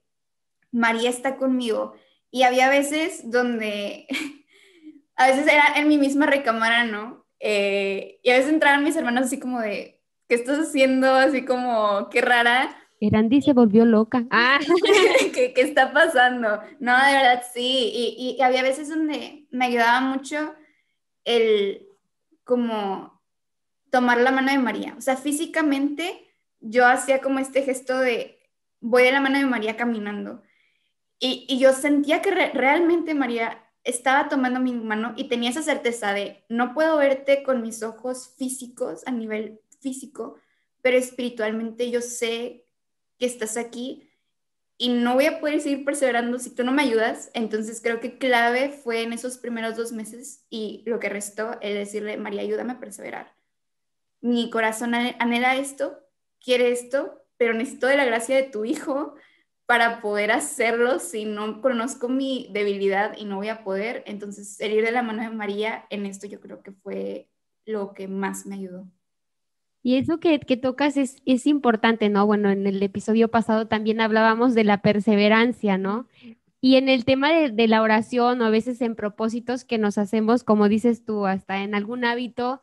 María 0.70 1.10
está 1.10 1.36
conmigo. 1.36 1.94
Y 2.34 2.42
había 2.42 2.68
veces 2.68 3.30
donde, 3.30 4.08
a 5.16 5.28
veces 5.28 5.46
era 5.46 5.74
en 5.76 5.86
mi 5.86 5.98
misma 5.98 6.26
recámara, 6.26 6.82
¿no? 6.82 7.24
Eh, 7.38 8.18
y 8.24 8.30
a 8.30 8.36
veces 8.36 8.52
entraban 8.52 8.82
mis 8.82 8.96
hermanos 8.96 9.26
así 9.26 9.38
como 9.38 9.60
de, 9.60 10.02
¿qué 10.28 10.34
estás 10.34 10.58
haciendo? 10.58 11.14
Así 11.14 11.44
como, 11.44 12.08
qué 12.10 12.22
rara. 12.22 12.76
Erandi 13.00 13.40
se 13.40 13.52
volvió 13.52 13.84
loca. 13.84 14.26
Ah. 14.32 14.58
¿Qué, 15.32 15.52
¿Qué, 15.52 15.60
está 15.60 15.92
pasando? 15.92 16.60
No, 16.80 16.96
de 17.06 17.12
verdad 17.12 17.44
sí. 17.54 17.92
Y, 17.94 18.36
y, 18.36 18.42
había 18.42 18.64
veces 18.64 18.88
donde 18.88 19.46
me 19.52 19.66
ayudaba 19.66 20.00
mucho 20.00 20.56
el 21.22 21.86
como 22.42 23.22
tomar 23.92 24.18
la 24.18 24.32
mano 24.32 24.50
de 24.50 24.58
María. 24.58 24.96
O 24.98 25.00
sea, 25.00 25.16
físicamente 25.16 26.34
yo 26.58 26.84
hacía 26.84 27.20
como 27.20 27.38
este 27.38 27.62
gesto 27.62 27.96
de 27.96 28.40
voy 28.80 29.04
de 29.04 29.12
la 29.12 29.20
mano 29.20 29.38
de 29.38 29.46
María 29.46 29.76
caminando. 29.76 30.42
Y, 31.26 31.58
yo 31.58 31.72
sentía 31.72 32.20
que 32.20 32.30
re, 32.30 32.50
realmente 32.52 33.14
María 33.14 33.64
estaba 33.82 34.28
tomando 34.28 34.60
mi 34.60 34.74
mano 34.74 35.14
y 35.16 35.28
tenía 35.28 35.48
esa 35.48 35.62
certeza 35.62 36.12
de 36.12 36.44
no 36.50 36.74
puedo 36.74 36.98
verte 36.98 37.42
con 37.42 37.62
mis 37.62 37.82
ojos 37.82 38.34
físicos 38.36 39.02
a 39.06 39.10
nivel 39.10 39.62
físico, 39.80 40.36
pero 40.82 40.98
espiritualmente 40.98 41.90
yo 41.90 42.02
sé 42.02 42.66
que 43.18 43.24
estás 43.24 43.56
aquí 43.56 44.10
y 44.76 44.90
no 44.90 45.14
voy 45.14 45.24
a 45.24 45.40
poder 45.40 45.62
seguir 45.62 45.86
perseverando 45.86 46.38
si 46.38 46.54
tú 46.54 46.62
no 46.62 46.72
me 46.72 46.82
ayudas. 46.82 47.30
Entonces 47.32 47.80
creo 47.80 48.00
que 48.00 48.18
clave 48.18 48.68
fue 48.68 49.00
en 49.02 49.14
esos 49.14 49.38
primeros 49.38 49.76
dos 49.76 49.92
meses 49.92 50.44
y 50.50 50.82
lo 50.84 51.00
que 51.00 51.08
restó 51.08 51.58
el 51.62 51.72
decirle, 51.72 52.18
María, 52.18 52.42
ayúdame 52.42 52.74
a 52.74 52.80
perseverar. 52.80 53.34
Mi 54.20 54.50
corazón 54.50 54.94
anhela 54.94 55.56
esto, 55.56 56.00
quiere 56.38 56.70
esto, 56.70 57.24
pero 57.38 57.54
necesito 57.54 57.86
de 57.86 57.96
la 57.96 58.04
gracia 58.04 58.36
de 58.36 58.42
tu 58.42 58.66
hijo 58.66 59.14
para 59.66 60.00
poder 60.00 60.30
hacerlo 60.30 60.98
si 60.98 61.24
no 61.24 61.60
conozco 61.60 62.08
mi 62.08 62.48
debilidad 62.52 63.16
y 63.16 63.24
no 63.24 63.36
voy 63.36 63.48
a 63.48 63.64
poder. 63.64 64.02
Entonces, 64.06 64.60
el 64.60 64.72
ir 64.72 64.84
de 64.84 64.92
la 64.92 65.02
mano 65.02 65.22
de 65.22 65.30
María 65.30 65.86
en 65.90 66.06
esto 66.06 66.26
yo 66.26 66.40
creo 66.40 66.62
que 66.62 66.72
fue 66.72 67.28
lo 67.64 67.94
que 67.94 68.08
más 68.08 68.46
me 68.46 68.56
ayudó. 68.56 68.86
Y 69.82 69.96
eso 69.96 70.18
que, 70.18 70.38
tocas 70.38 70.96
es, 70.96 71.16
es, 71.26 71.46
importante, 71.46 72.08
¿no? 72.08 72.26
Bueno, 72.26 72.50
en 72.50 72.66
el 72.66 72.82
episodio 72.82 73.30
pasado 73.30 73.66
también 73.68 74.00
hablábamos 74.00 74.54
de 74.54 74.64
la 74.64 74.80
perseverancia, 74.80 75.76
¿no? 75.76 76.08
Y 76.64 76.76
en 76.76 76.88
el 76.88 77.04
tema 77.04 77.30
de, 77.30 77.68
la 77.68 77.82
oración 77.82 78.40
o 78.40 78.46
a 78.46 78.48
veces 78.48 78.80
en 78.80 78.94
propósitos 78.94 79.66
que 79.66 79.76
nos 79.76 79.98
hacemos, 79.98 80.44
como 80.44 80.70
dices 80.70 81.04
tú, 81.04 81.26
hasta 81.26 81.62
en 81.62 81.74
algún 81.74 82.06
hábito, 82.06 82.62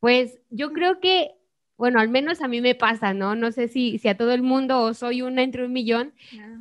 pues 0.00 0.40
yo 0.50 0.72
creo 0.72 0.98
que, 0.98 1.37
bueno, 1.78 2.00
al 2.00 2.08
menos 2.08 2.42
a 2.42 2.48
mí 2.48 2.60
me 2.60 2.74
pasa, 2.74 3.14
¿no? 3.14 3.36
No 3.36 3.52
sé 3.52 3.68
si, 3.68 3.98
si 3.98 4.08
a 4.08 4.16
todo 4.16 4.32
el 4.32 4.42
mundo 4.42 4.82
o 4.82 4.94
soy 4.94 5.22
una 5.22 5.42
entre 5.44 5.64
un 5.64 5.72
millón, 5.72 6.12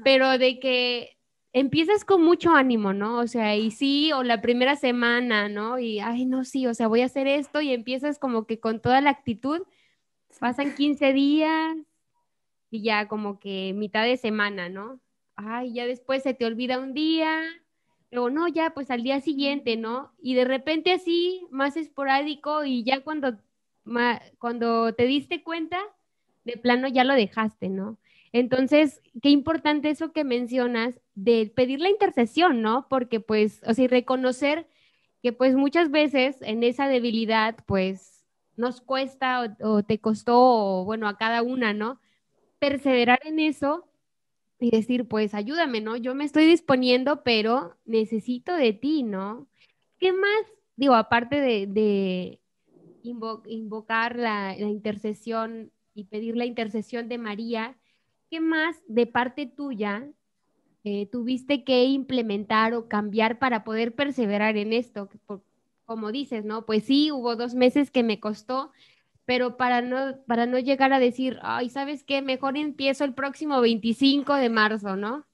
pero 0.04 0.38
de 0.38 0.60
que 0.60 1.18
empiezas 1.54 2.06
con 2.06 2.24
mucho 2.24 2.52
ánimo, 2.52 2.94
¿no? 2.94 3.18
O 3.18 3.28
sea, 3.28 3.56
y 3.56 3.72
sí, 3.72 4.12
o 4.14 4.22
la 4.22 4.42
primera 4.42 4.76
semana, 4.76 5.50
¿no? 5.50 5.80
Y, 5.80 6.00
ay, 6.00 6.26
no, 6.26 6.46
sí, 6.46 6.68
o 6.68 6.74
sea, 6.76 6.88
voy 6.88 7.02
a 7.02 7.06
hacer 7.06 7.26
esto 7.26 7.62
y 7.62 7.74
empiezas 7.74 8.20
como 8.20 8.46
que 8.46 8.60
con 8.60 8.80
toda 8.80 9.02
la 9.02 9.10
actitud 9.10 9.64
pasan 10.40 10.76
15 10.76 11.14
días 11.14 11.76
y 12.70 12.84
ya 12.84 13.08
como 13.08 13.40
que 13.40 13.74
mitad 13.76 14.04
de 14.04 14.18
semana, 14.18 14.70
¿no? 14.70 15.00
Ay, 15.36 15.74
ya 15.74 15.88
después 15.88 16.22
se 16.22 16.36
te 16.36 16.46
olvida 16.46 16.78
un 16.78 16.94
día, 16.94 17.42
luego 18.12 18.30
no, 18.30 18.48
ya 18.48 18.72
pues 18.76 18.92
al 18.92 19.02
día 19.02 19.20
siguiente, 19.20 19.78
¿no? 19.78 20.14
Y 20.22 20.36
de 20.36 20.46
repente 20.46 20.92
así, 20.92 21.48
más 21.50 21.76
esporádico 21.76 22.66
y 22.66 22.84
ya 22.84 23.02
cuando, 23.02 23.40
cuando 24.40 24.94
te 24.94 25.06
diste 25.06 25.44
cuenta, 25.44 25.80
de 26.44 26.58
plano 26.58 26.88
ya 26.88 27.04
lo 27.04 27.14
dejaste, 27.14 27.70
¿no? 27.70 27.98
Entonces, 28.32 29.02
qué 29.22 29.30
importante 29.30 29.90
eso 29.90 30.12
que 30.12 30.24
mencionas 30.24 31.00
de 31.16 31.52
pedir 31.56 31.80
la 31.80 31.90
intercesión, 31.90 32.62
¿no? 32.62 32.88
Porque 32.90 33.20
pues, 33.20 33.62
o 33.66 33.74
sea, 33.74 33.88
reconocer 33.88 34.68
que 35.22 35.34
pues 35.34 35.56
muchas 35.56 35.92
veces 35.92 36.38
en 36.42 36.64
esa 36.64 36.88
debilidad, 36.88 37.56
pues 37.66 38.26
nos 38.56 38.82
cuesta 38.82 39.56
o, 39.62 39.84
te 39.84 40.00
costó, 40.00 40.84
bueno, 40.86 41.08
a 41.08 41.18
cada 41.18 41.42
una, 41.42 41.74
¿no? 41.74 42.00
Perseverar 42.60 43.20
en 43.24 43.40
eso 43.40 43.88
y 44.60 44.72
decir, 44.72 45.08
pues 45.08 45.34
ayúdame, 45.34 45.82
¿no? 45.82 45.96
Yo 45.96 46.16
me 46.16 46.26
estoy 46.26 46.46
disponiendo, 46.46 47.24
pero 47.24 47.78
necesito 47.86 48.56
de 48.56 48.74
ti, 48.74 49.04
¿no? 49.04 49.48
¿Qué 50.00 50.12
más? 50.12 50.54
Digo, 50.76 50.96
aparte 50.96 51.42
de, 51.42 52.40
invocar 53.08 54.16
la, 54.16 54.58
intercesión 54.58 55.72
y 55.94 56.06
pedir 56.06 56.36
la 56.36 56.46
intercesión 56.46 57.10
de 57.10 57.18
María, 57.18 57.78
¿qué 58.30 58.40
más 58.40 58.78
de 58.88 59.08
parte 59.08 59.46
tuya 59.46 60.10
eh, 60.84 61.08
tuviste 61.08 61.64
que 61.64 61.86
implementar 61.86 62.74
o 62.74 62.88
cambiar 62.88 63.40
para 63.40 63.64
poder 63.64 63.96
perseverar 63.96 64.58
en 64.58 64.74
esto? 64.74 65.10
como 65.86 66.12
dices, 66.12 66.44
¿no? 66.44 66.66
Pues 66.66 66.84
sí, 66.84 67.12
hubo 67.12 67.38
dos 67.38 67.56
meses 67.56 67.92
que 67.92 68.04
me 68.04 68.20
costó, 68.20 68.74
pero 69.24 69.56
para 69.56 69.82
no, 69.82 70.22
para 70.28 70.46
no 70.46 70.60
llegar 70.60 70.92
a 70.92 71.00
decir, 71.00 71.40
ay, 71.42 71.70
¿sabes 71.70 72.04
qué? 72.04 72.22
Mejor 72.22 72.58
empiezo 72.58 73.06
el 73.06 73.14
próximo 73.14 73.62
25 73.62 74.36
de 74.36 74.50
marzo, 74.50 74.98
¿no? 74.98 75.26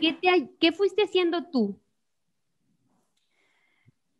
¿Qué, 0.00 0.12
te, 0.12 0.50
qué 0.60 0.70
fuiste 0.70 1.02
haciendo 1.02 1.50
tú? 1.50 1.80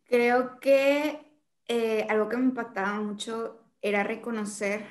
Creo 0.05 0.59
que 0.59 1.26
eh, 1.67 2.05
algo 2.09 2.29
que 2.29 2.37
me 2.37 2.45
impactaba 2.45 2.99
mucho 2.99 3.59
era 3.81 4.03
reconocer 4.03 4.85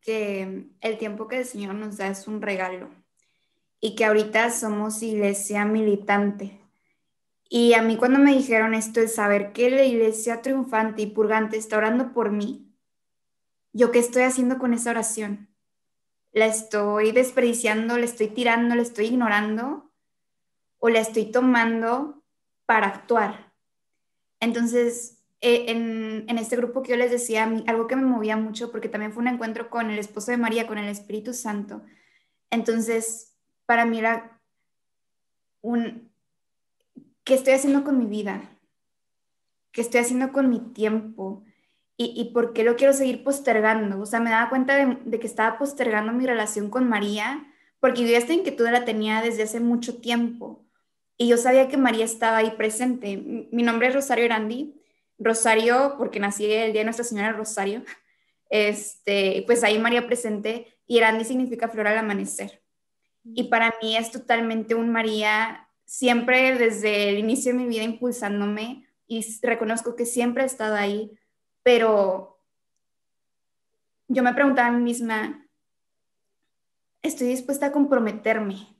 que 0.00 0.68
el 0.80 0.98
tiempo 0.98 1.28
que 1.28 1.38
el 1.38 1.44
Señor 1.44 1.74
nos 1.74 1.96
da 1.96 2.08
es 2.08 2.28
un 2.28 2.42
regalo 2.42 2.90
y 3.80 3.94
que 3.94 4.04
ahorita 4.04 4.50
somos 4.50 5.02
iglesia 5.02 5.64
militante, 5.64 6.64
y 7.48 7.74
a 7.74 7.82
mí 7.82 7.96
cuando 7.96 8.18
me 8.18 8.34
dijeron 8.34 8.74
esto 8.74 9.00
de 9.00 9.06
saber 9.08 9.52
que 9.52 9.70
la 9.70 9.84
iglesia 9.84 10.42
triunfante 10.42 11.02
y 11.02 11.06
purgante 11.06 11.56
está 11.56 11.76
orando 11.76 12.12
por 12.12 12.32
mí, 12.32 12.74
¿yo 13.72 13.92
qué 13.92 13.98
estoy 14.00 14.22
haciendo 14.22 14.58
con 14.58 14.74
esa 14.74 14.90
oración? 14.90 15.48
¿La 16.32 16.46
estoy 16.46 17.12
desperdiciando, 17.12 17.96
la 17.96 18.06
estoy 18.06 18.28
tirando, 18.28 18.74
la 18.74 18.82
estoy 18.82 19.06
ignorando 19.06 19.92
o 20.78 20.88
la 20.88 20.98
estoy 20.98 21.30
tomando 21.30 22.24
para 22.66 22.88
actuar? 22.88 23.52
Entonces, 24.40 25.23
eh, 25.44 25.70
en, 25.70 26.24
en, 26.26 26.38
este 26.38 26.56
grupo 26.56 26.82
que 26.82 26.92
yo 26.92 26.96
les 26.96 27.10
decía, 27.10 27.44
algo 27.66 27.86
que 27.86 27.96
me 27.96 28.06
movía 28.06 28.34
mucho, 28.34 28.72
porque 28.72 28.88
también 28.88 29.12
fue 29.12 29.20
un 29.20 29.28
encuentro 29.28 29.68
con 29.68 29.90
el 29.90 29.98
esposo 29.98 30.30
de 30.30 30.38
María, 30.38 30.66
con 30.66 30.78
el 30.78 30.88
Espíritu 30.88 31.34
Santo. 31.34 31.82
Entonces, 32.48 33.36
para 33.66 33.84
mí 33.84 33.98
era 33.98 34.40
un, 35.60 36.10
¿qué 37.24 37.34
estoy 37.34 37.52
haciendo 37.52 37.84
con 37.84 37.98
mi 37.98 38.06
vida? 38.06 38.58
¿Qué 39.70 39.82
estoy 39.82 40.00
haciendo 40.00 40.32
con 40.32 40.48
mi 40.48 40.60
tiempo? 40.60 41.44
¿Y, 41.98 42.14
y 42.18 42.32
por 42.32 42.54
qué 42.54 42.64
lo 42.64 42.76
quiero 42.76 42.94
seguir 42.94 43.22
postergando? 43.22 44.00
O 44.00 44.06
sea, 44.06 44.20
me 44.20 44.30
daba 44.30 44.48
cuenta 44.48 44.76
de, 44.76 45.20
que 45.20 45.26
estaba 45.26 45.58
postergando 45.58 46.14
mi 46.14 46.24
relación 46.24 46.70
con 46.70 46.88
María, 46.88 47.46
porque 47.80 48.08
yo 48.08 48.16
esta 48.16 48.32
inquietud 48.32 48.70
la 48.70 48.86
tenía 48.86 49.20
desde 49.20 49.42
hace 49.42 49.60
mucho 49.60 50.00
tiempo. 50.00 50.64
Y 51.18 51.28
yo 51.28 51.36
sabía 51.36 51.68
que 51.68 51.76
María 51.76 52.06
estaba 52.06 52.38
ahí 52.38 52.52
presente. 52.56 53.18
Mi 53.52 53.62
nombre 53.62 53.88
es 53.88 53.94
Rosario 53.94 54.24
Erandi. 54.24 54.80
Rosario, 55.18 55.94
porque 55.98 56.20
nací 56.20 56.44
el 56.44 56.72
día 56.72 56.80
de 56.80 56.84
Nuestra 56.84 57.04
Señora 57.04 57.32
Rosario. 57.32 57.82
Este, 58.50 59.42
pues 59.46 59.64
ahí 59.64 59.78
María 59.78 60.06
presente. 60.06 60.76
Y 60.86 60.98
Erandi 60.98 61.24
significa 61.24 61.68
flor 61.68 61.86
al 61.86 61.98
amanecer. 61.98 62.62
Y 63.24 63.44
para 63.44 63.74
mí 63.80 63.96
es 63.96 64.10
totalmente 64.10 64.74
un 64.74 64.90
María 64.90 65.68
siempre 65.84 66.56
desde 66.58 67.10
el 67.10 67.18
inicio 67.18 67.52
de 67.52 67.58
mi 67.58 67.66
vida 67.66 67.82
impulsándome 67.82 68.86
y 69.06 69.24
reconozco 69.42 69.96
que 69.96 70.06
siempre 70.06 70.42
he 70.42 70.46
estado 70.46 70.76
ahí, 70.76 71.18
pero 71.62 72.42
yo 74.08 74.22
me 74.22 74.34
preguntaba 74.34 74.68
a 74.68 74.72
mí 74.72 74.82
misma, 74.82 75.46
estoy 77.02 77.28
dispuesta 77.28 77.66
a 77.66 77.72
comprometerme, 77.72 78.76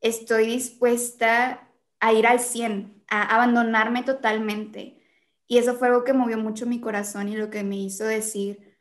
estoy 0.00 0.46
dispuesta 0.46 1.68
a 2.00 2.12
ir 2.12 2.26
al 2.26 2.40
100, 2.40 3.04
a 3.08 3.34
abandonarme 3.34 4.02
totalmente. 4.02 5.00
Y 5.54 5.58
eso 5.58 5.76
fue 5.76 5.86
algo 5.86 6.02
que 6.02 6.12
movió 6.12 6.36
mucho 6.36 6.66
mi 6.66 6.80
corazón 6.80 7.28
y 7.28 7.36
lo 7.36 7.48
que 7.48 7.62
me 7.62 7.76
hizo 7.76 8.02
decir, 8.04 8.76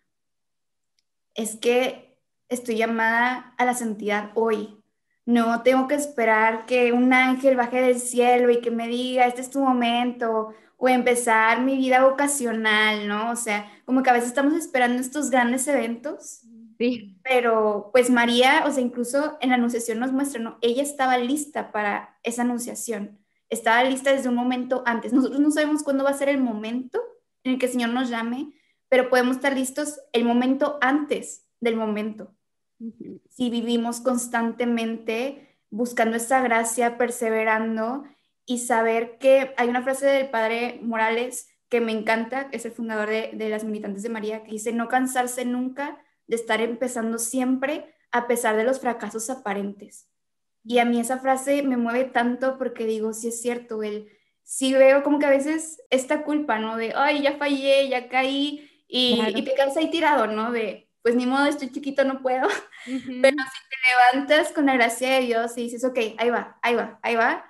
es 1.35 1.55
que 1.55 2.17
estoy 2.49 2.77
llamada 2.77 3.53
a 3.59 3.65
la 3.65 3.75
santidad 3.75 4.31
hoy. 4.33 4.81
No 5.23 5.61
tengo 5.61 5.87
que 5.87 5.93
esperar 5.93 6.65
que 6.65 6.91
un 6.91 7.13
ángel 7.13 7.55
baje 7.57 7.79
del 7.79 7.99
cielo 7.99 8.49
y 8.49 8.59
que 8.59 8.71
me 8.71 8.87
diga, 8.87 9.27
este 9.27 9.41
es 9.41 9.51
tu 9.51 9.59
momento, 9.59 10.55
o 10.77 10.89
empezar 10.89 11.61
mi 11.61 11.77
vida 11.77 12.03
vocacional, 12.03 13.07
¿no? 13.07 13.29
O 13.29 13.35
sea, 13.35 13.71
como 13.85 14.01
que 14.01 14.09
a 14.09 14.13
veces 14.13 14.29
estamos 14.29 14.55
esperando 14.55 14.99
estos 14.99 15.29
grandes 15.29 15.67
eventos. 15.67 16.41
Sí. 16.79 17.19
Pero 17.23 17.91
pues 17.93 18.09
María, 18.09 18.63
o 18.65 18.71
sea, 18.71 18.81
incluso 18.81 19.37
en 19.41 19.49
la 19.49 19.55
anunciación 19.57 19.99
nos 19.99 20.11
muestra, 20.11 20.41
¿no? 20.41 20.57
Ella 20.63 20.81
estaba 20.81 21.19
lista 21.19 21.71
para 21.71 22.17
esa 22.23 22.41
anunciación. 22.41 23.22
Estaba 23.53 23.83
lista 23.83 24.11
desde 24.11 24.29
un 24.29 24.35
momento 24.35 24.81
antes. 24.87 25.13
Nosotros 25.13 25.39
no 25.39 25.51
sabemos 25.51 25.83
cuándo 25.83 26.03
va 26.03 26.09
a 26.09 26.17
ser 26.17 26.27
el 26.27 26.39
momento 26.39 26.99
en 27.43 27.53
el 27.53 27.59
que 27.59 27.67
el 27.67 27.71
Señor 27.71 27.91
nos 27.91 28.09
llame, 28.09 28.51
pero 28.89 29.09
podemos 29.09 29.35
estar 29.35 29.55
listos 29.55 29.99
el 30.11 30.25
momento 30.25 30.79
antes 30.81 31.45
del 31.61 31.75
momento. 31.75 32.33
Si 33.29 33.51
vivimos 33.51 34.01
constantemente 34.01 35.59
buscando 35.69 36.17
esa 36.17 36.41
gracia, 36.41 36.97
perseverando 36.97 38.05
y 38.47 38.57
saber 38.57 39.19
que 39.19 39.53
hay 39.55 39.69
una 39.69 39.83
frase 39.83 40.07
del 40.07 40.31
padre 40.31 40.79
Morales 40.81 41.47
que 41.69 41.79
me 41.79 41.91
encanta, 41.91 42.49
que 42.49 42.57
es 42.57 42.65
el 42.65 42.71
fundador 42.71 43.07
de, 43.07 43.33
de 43.35 43.49
las 43.49 43.65
militantes 43.65 44.01
de 44.01 44.09
María, 44.09 44.43
que 44.43 44.51
dice, 44.51 44.73
no 44.73 44.87
cansarse 44.87 45.45
nunca 45.45 46.03
de 46.25 46.37
estar 46.37 46.59
empezando 46.59 47.19
siempre 47.19 47.93
a 48.11 48.25
pesar 48.25 48.57
de 48.57 48.63
los 48.63 48.79
fracasos 48.79 49.29
aparentes. 49.29 50.07
Y 50.65 50.79
a 50.79 50.85
mí 50.85 50.99
esa 50.99 51.19
frase 51.19 51.63
me 51.63 51.77
mueve 51.77 52.05
tanto 52.05 52.57
porque 52.57 52.85
digo, 52.85 53.13
sí 53.13 53.27
es 53.29 53.41
cierto, 53.41 53.83
el, 53.83 54.09
sí 54.43 54.73
veo 54.73 55.03
como 55.03 55.19
que 55.19 55.25
a 55.25 55.29
veces 55.29 55.81
esta 55.89 56.23
culpa, 56.23 56.59
¿no? 56.59 56.77
De, 56.77 56.93
ay, 56.95 57.21
ya 57.21 57.37
fallé, 57.37 57.89
ya 57.89 58.07
caí, 58.09 58.69
y, 58.87 59.21
y 59.35 59.43
te 59.43 59.55
quedas 59.55 59.75
ahí 59.75 59.89
tirado, 59.89 60.27
¿no? 60.27 60.51
De, 60.51 60.89
pues 61.01 61.15
ni 61.15 61.25
modo, 61.25 61.45
estoy 61.45 61.71
chiquito, 61.71 62.05
no 62.05 62.21
puedo. 62.21 62.47
Pero 62.85 62.97
si 62.97 63.59
te 63.69 64.15
levantas 64.15 64.51
con 64.53 64.65
la 64.65 64.75
gracia 64.75 65.15
de 65.15 65.21
Dios 65.21 65.57
y 65.57 65.63
dices, 65.63 65.83
ok, 65.83 65.99
ahí 66.17 66.29
va, 66.29 66.57
ahí 66.61 66.75
va, 66.75 66.99
ahí 67.01 67.15
va, 67.15 67.45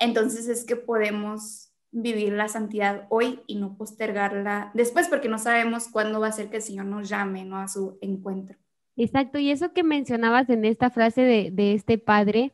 entonces 0.00 0.48
es 0.48 0.64
que 0.64 0.76
podemos 0.76 1.72
vivir 1.92 2.32
la 2.32 2.48
santidad 2.48 3.06
hoy 3.10 3.42
y 3.46 3.56
no 3.56 3.76
postergarla 3.76 4.70
después 4.74 5.08
porque 5.08 5.28
no 5.28 5.38
sabemos 5.38 5.88
cuándo 5.88 6.20
va 6.20 6.28
a 6.28 6.32
ser 6.32 6.48
que 6.50 6.56
el 6.56 6.62
Señor 6.62 6.86
nos 6.86 7.08
llame 7.08 7.44
¿no? 7.44 7.58
a 7.58 7.68
su 7.68 7.98
encuentro. 8.00 8.56
Exacto, 9.02 9.38
y 9.38 9.50
eso 9.50 9.72
que 9.72 9.82
mencionabas 9.82 10.50
en 10.50 10.66
esta 10.66 10.90
frase 10.90 11.22
de, 11.22 11.50
de 11.50 11.72
este 11.72 11.96
padre, 11.96 12.52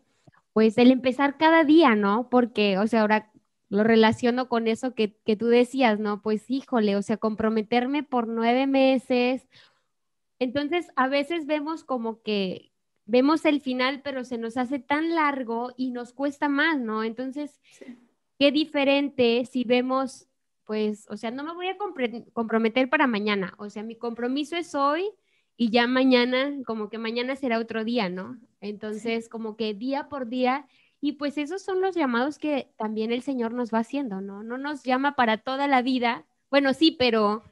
pues 0.52 0.78
el 0.78 0.92
empezar 0.92 1.38
cada 1.38 1.64
día, 1.64 1.96
¿no? 1.96 2.28
Porque, 2.30 2.78
o 2.78 2.86
sea, 2.86 3.00
ahora 3.00 3.32
lo 3.68 3.82
relaciono 3.82 4.48
con 4.48 4.68
eso 4.68 4.94
que, 4.94 5.16
que 5.24 5.34
tú 5.34 5.46
decías, 5.46 5.98
¿no? 5.98 6.22
Pues 6.22 6.48
híjole, 6.48 6.94
o 6.94 7.02
sea, 7.02 7.16
comprometerme 7.16 8.04
por 8.04 8.28
nueve 8.28 8.68
meses. 8.68 9.48
Entonces, 10.38 10.86
a 10.94 11.08
veces 11.08 11.46
vemos 11.46 11.82
como 11.82 12.22
que, 12.22 12.70
vemos 13.06 13.44
el 13.44 13.60
final, 13.60 14.02
pero 14.04 14.22
se 14.22 14.38
nos 14.38 14.56
hace 14.56 14.78
tan 14.78 15.16
largo 15.16 15.72
y 15.76 15.90
nos 15.90 16.12
cuesta 16.12 16.48
más, 16.48 16.78
¿no? 16.78 17.02
Entonces, 17.02 17.60
qué 18.38 18.52
diferente 18.52 19.44
si 19.46 19.64
vemos, 19.64 20.28
pues, 20.62 21.08
o 21.10 21.16
sea, 21.16 21.32
no 21.32 21.42
me 21.42 21.54
voy 21.54 21.66
a 21.66 21.76
comprometer 22.32 22.88
para 22.88 23.08
mañana, 23.08 23.54
o 23.58 23.68
sea, 23.68 23.82
mi 23.82 23.96
compromiso 23.96 24.54
es 24.54 24.76
hoy 24.76 25.10
y 25.56 25.70
ya 25.70 25.86
mañana, 25.86 26.52
como 26.66 26.88
que 26.88 26.98
mañana 26.98 27.36
será 27.36 27.58
otro 27.58 27.84
día, 27.84 28.08
¿no? 28.08 28.38
Entonces, 28.60 29.28
como 29.28 29.56
que 29.56 29.74
día 29.74 30.08
por 30.08 30.28
día, 30.28 30.66
y 31.00 31.12
pues 31.12 31.38
esos 31.38 31.62
son 31.62 31.80
los 31.80 31.94
llamados 31.94 32.38
que 32.38 32.72
también 32.76 33.12
el 33.12 33.22
Señor 33.22 33.52
nos 33.52 33.72
va 33.72 33.78
haciendo, 33.78 34.20
¿no? 34.20 34.42
No 34.42 34.58
nos 34.58 34.82
llama 34.82 35.14
para 35.14 35.38
toda 35.38 35.66
la 35.68 35.82
vida, 35.82 36.26
bueno, 36.50 36.74
sí, 36.74 36.92
pero 36.92 37.42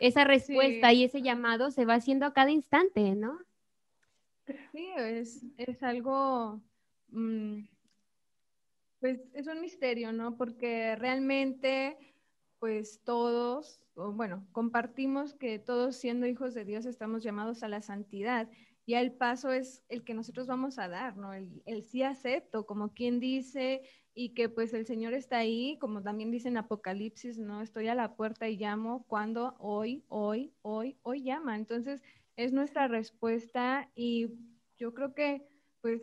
esa 0.00 0.24
respuesta 0.24 0.92
y 0.92 1.04
ese 1.04 1.22
llamado 1.22 1.70
se 1.70 1.84
va 1.84 1.94
haciendo 1.94 2.26
a 2.26 2.32
cada 2.32 2.50
instante, 2.50 3.14
¿no? 3.14 3.38
Sí, 4.72 4.88
es, 4.96 5.42
es 5.56 5.82
algo, 5.82 6.60
mm, 7.08 7.60
pues 9.00 9.20
es 9.32 9.46
un 9.46 9.60
misterio, 9.60 10.12
¿no? 10.12 10.36
Porque 10.36 10.96
realmente, 10.96 11.96
pues 12.58 13.00
todos, 13.04 13.83
bueno, 13.94 14.46
compartimos 14.52 15.34
que 15.34 15.58
todos 15.58 15.96
siendo 15.96 16.26
hijos 16.26 16.54
de 16.54 16.64
Dios 16.64 16.86
estamos 16.86 17.22
llamados 17.22 17.62
a 17.62 17.68
la 17.68 17.82
santidad. 17.82 18.50
Y 18.86 18.94
el 18.94 19.12
paso 19.12 19.50
es 19.50 19.82
el 19.88 20.04
que 20.04 20.14
nosotros 20.14 20.46
vamos 20.46 20.78
a 20.78 20.88
dar, 20.88 21.16
¿no? 21.16 21.32
El, 21.32 21.62
el 21.64 21.84
sí 21.84 22.02
acepto, 22.02 22.66
como 22.66 22.92
quien 22.92 23.18
dice, 23.18 23.82
y 24.14 24.34
que 24.34 24.48
pues 24.48 24.72
el 24.74 24.86
Señor 24.86 25.14
está 25.14 25.38
ahí, 25.38 25.78
como 25.80 26.02
también 26.02 26.30
dice 26.30 26.48
en 26.48 26.56
Apocalipsis, 26.56 27.38
¿no? 27.38 27.62
Estoy 27.62 27.88
a 27.88 27.94
la 27.94 28.14
puerta 28.14 28.48
y 28.48 28.56
llamo 28.56 29.06
cuando 29.06 29.56
hoy, 29.58 30.04
hoy, 30.08 30.54
hoy, 30.62 30.98
hoy 31.02 31.22
llama. 31.24 31.56
Entonces, 31.56 32.02
es 32.36 32.52
nuestra 32.52 32.88
respuesta 32.88 33.90
y 33.94 34.28
yo 34.76 34.94
creo 34.94 35.14
que, 35.14 35.46
pues, 35.80 36.02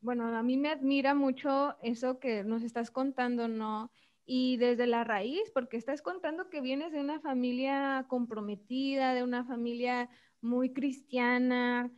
bueno, 0.00 0.26
a 0.26 0.42
mí 0.42 0.56
me 0.56 0.70
admira 0.70 1.14
mucho 1.14 1.76
eso 1.82 2.18
que 2.18 2.42
nos 2.42 2.62
estás 2.62 2.90
contando, 2.90 3.46
¿no? 3.46 3.92
Y 4.24 4.56
desde 4.56 4.86
la 4.86 5.04
raíz, 5.04 5.50
porque 5.52 5.76
estás 5.76 6.02
contando 6.02 6.48
que 6.48 6.60
vienes 6.60 6.92
de 6.92 7.00
una 7.00 7.20
familia 7.20 8.06
comprometida, 8.08 9.14
de 9.14 9.24
una 9.24 9.44
familia 9.44 10.08
muy 10.40 10.72
cristiana. 10.72 11.90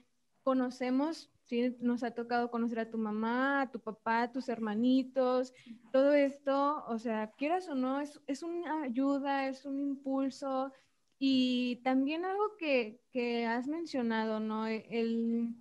Conocemos, 0.43 1.31
sí, 1.43 1.77
nos 1.81 2.03
ha 2.03 2.13
tocado 2.13 2.51
conocer 2.51 2.79
a 2.81 2.91
tu 2.91 2.99
mamá, 2.99 3.63
a 3.63 3.71
tu 3.71 3.81
papá, 3.81 4.23
a 4.23 4.33
tus 4.33 4.49
hermanitos, 4.49 5.53
todo 5.93 6.13
esto, 6.13 6.85
o 6.87 6.99
sea, 6.99 7.31
quieras 7.37 7.69
o 7.69 7.75
no, 7.75 8.01
es, 8.01 8.21
es 8.27 8.43
una 8.43 8.83
ayuda, 8.83 9.49
es 9.49 9.65
un 9.65 9.81
impulso, 9.81 10.73
y 11.19 11.77
también 11.77 12.25
algo 12.25 12.57
que, 12.59 13.01
has 13.49 13.67
mencionado, 13.67 14.41
¿no? 14.41 14.67
El, 14.67 15.55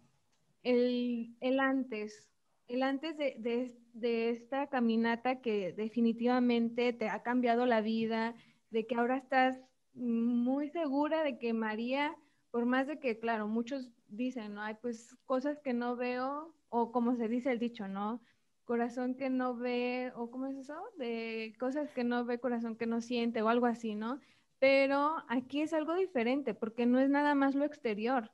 el, 0.63 1.59
antes, 1.59 2.32
el 2.67 2.83
antes 2.83 3.17
de, 3.17 4.29
esta 4.29 4.67
caminata 4.67 5.41
que 5.41 5.73
definitivamente 5.73 6.93
te 6.93 7.09
ha 7.09 7.21
cambiado 7.23 7.65
la 7.65 7.81
vida, 7.81 8.35
de 8.69 8.87
que 8.87 8.95
ahora 8.95 9.17
estás 9.17 9.61
muy 9.93 10.69
segura 10.69 11.23
de 11.23 11.37
que 11.37 11.53
María, 11.53 12.15
por 12.51 12.65
más 12.65 12.87
de 12.87 12.99
que, 12.99 13.19
claro, 13.19 13.47
muchos 13.47 13.91
dicen, 14.07 14.55
¿no? 14.55 14.61
Hay 14.61 14.75
pues 14.75 15.15
cosas 15.25 15.59
que 15.59 15.73
no 15.73 15.95
veo, 15.95 16.55
o 16.69 16.91
como 16.91 17.15
se 17.15 17.27
dice 17.27 17.51
el 17.51 17.59
dicho, 17.59 17.87
¿no? 17.87 18.21
Corazón 18.65 19.15
que 19.15 19.29
no 19.29 19.55
ve, 19.55 20.11
o 20.15 20.31
¿cómo 20.31 20.47
es 20.47 20.55
eso? 20.57 20.75
De 20.97 21.55
cosas 21.59 21.91
que 21.91 22.03
no 22.03 22.25
ve, 22.25 22.39
corazón 22.39 22.75
que 22.75 22.87
no 22.87 23.01
siente, 23.01 23.41
o 23.41 23.49
algo 23.49 23.65
así, 23.67 23.95
¿no? 23.95 24.19
pero 24.63 25.17
aquí 25.27 25.59
es 25.59 25.73
algo 25.73 25.93
diferente 25.93 26.53
porque 26.53 26.85
no 26.85 26.97
es 26.97 27.09
nada 27.09 27.35
más 27.35 27.53
lo 27.53 27.65
exterior, 27.65 28.31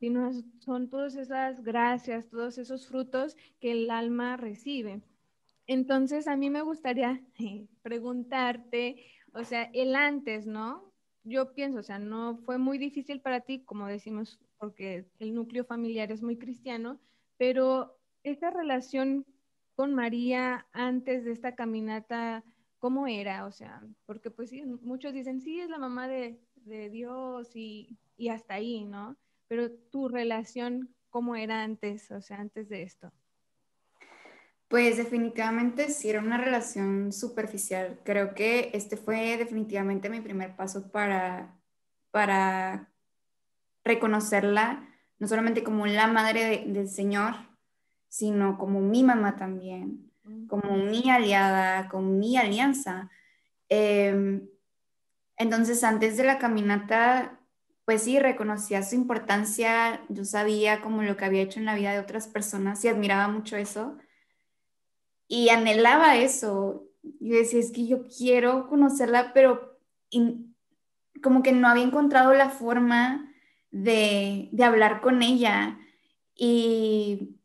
sino 0.00 0.32
son 0.60 0.88
todas 0.88 1.14
esas 1.14 1.62
gracias, 1.62 2.28
todos 2.30 2.56
esos 2.56 2.88
frutos 2.88 3.36
que 3.60 3.72
el 3.72 3.90
alma 3.90 4.38
recibe. 4.38 5.02
Entonces, 5.66 6.26
a 6.26 6.36
mí 6.36 6.48
me 6.48 6.62
gustaría 6.62 7.22
preguntarte, 7.82 9.04
o 9.34 9.44
sea, 9.44 9.64
el 9.74 9.94
antes, 9.94 10.46
¿no? 10.46 10.90
Yo 11.22 11.52
pienso, 11.52 11.80
o 11.80 11.82
sea, 11.82 11.98
no 11.98 12.38
fue 12.46 12.56
muy 12.56 12.78
difícil 12.78 13.20
para 13.20 13.42
ti, 13.42 13.62
como 13.62 13.86
decimos, 13.86 14.40
porque 14.56 15.04
el 15.18 15.34
núcleo 15.34 15.66
familiar 15.66 16.10
es 16.10 16.22
muy 16.22 16.38
cristiano, 16.38 16.98
pero 17.36 17.98
esa 18.22 18.50
relación 18.50 19.26
con 19.74 19.94
María 19.94 20.66
antes 20.72 21.24
de 21.24 21.32
esta 21.32 21.54
caminata 21.54 22.42
cómo 22.78 23.06
era, 23.06 23.44
o 23.44 23.52
sea, 23.52 23.82
porque 24.06 24.30
pues 24.30 24.48
sí, 24.48 24.62
muchos 24.62 25.12
dicen, 25.12 25.42
sí, 25.42 25.60
es 25.60 25.68
la 25.68 25.78
mamá 25.78 26.08
de, 26.08 26.40
Dios 26.90 27.54
y, 27.54 27.98
y, 28.16 28.28
hasta 28.28 28.54
ahí, 28.54 28.84
¿no? 28.84 29.16
Pero 29.50 29.72
tu 29.90 30.08
relación, 30.08 30.94
¿cómo 31.08 31.34
era 31.34 31.64
antes, 31.64 32.08
o 32.12 32.22
sea, 32.22 32.38
antes 32.38 32.68
de 32.68 32.84
esto? 32.84 33.12
Pues 34.68 34.96
definitivamente 34.96 35.88
sí 35.88 36.08
era 36.08 36.20
una 36.20 36.38
relación 36.38 37.12
superficial. 37.12 37.98
Creo 38.04 38.36
que 38.36 38.70
este 38.72 38.96
fue 38.96 39.36
definitivamente 39.36 40.08
mi 40.08 40.20
primer 40.20 40.54
paso 40.54 40.92
para, 40.92 41.58
para 42.12 42.92
reconocerla, 43.82 44.88
no 45.18 45.26
solamente 45.26 45.64
como 45.64 45.86
la 45.86 46.06
madre 46.06 46.64
del 46.68 46.88
Señor, 46.88 47.34
sino 48.08 48.56
como 48.56 48.80
mi 48.80 49.02
mamá 49.02 49.34
también 49.34 50.10
como 50.46 50.76
mi 50.76 51.10
aliada, 51.10 51.88
como 51.88 52.10
mi 52.10 52.36
alianza. 52.36 53.10
Em, 53.68 54.48
entonces, 55.36 55.82
antes 55.84 56.16
de 56.16 56.24
la 56.24 56.38
caminata, 56.38 57.39
pues 57.90 58.04
sí, 58.04 58.20
reconocía 58.20 58.84
su 58.84 58.94
importancia, 58.94 60.00
yo 60.08 60.24
sabía 60.24 60.80
como 60.80 61.02
lo 61.02 61.16
que 61.16 61.24
había 61.24 61.42
hecho 61.42 61.58
en 61.58 61.64
la 61.64 61.74
vida 61.74 61.90
de 61.92 61.98
otras 61.98 62.28
personas 62.28 62.84
y 62.84 62.88
admiraba 62.88 63.26
mucho 63.26 63.56
eso. 63.56 63.98
Y 65.26 65.48
anhelaba 65.48 66.16
eso. 66.16 66.86
Yo 67.02 67.34
decía, 67.34 67.58
es 67.58 67.72
que 67.72 67.88
yo 67.88 68.04
quiero 68.06 68.68
conocerla, 68.68 69.32
pero 69.34 69.76
como 71.20 71.42
que 71.42 71.50
no 71.50 71.66
había 71.66 71.82
encontrado 71.82 72.32
la 72.32 72.50
forma 72.50 73.34
de, 73.72 74.50
de 74.52 74.62
hablar 74.62 75.00
con 75.00 75.20
ella. 75.24 75.76
Y 76.36 77.40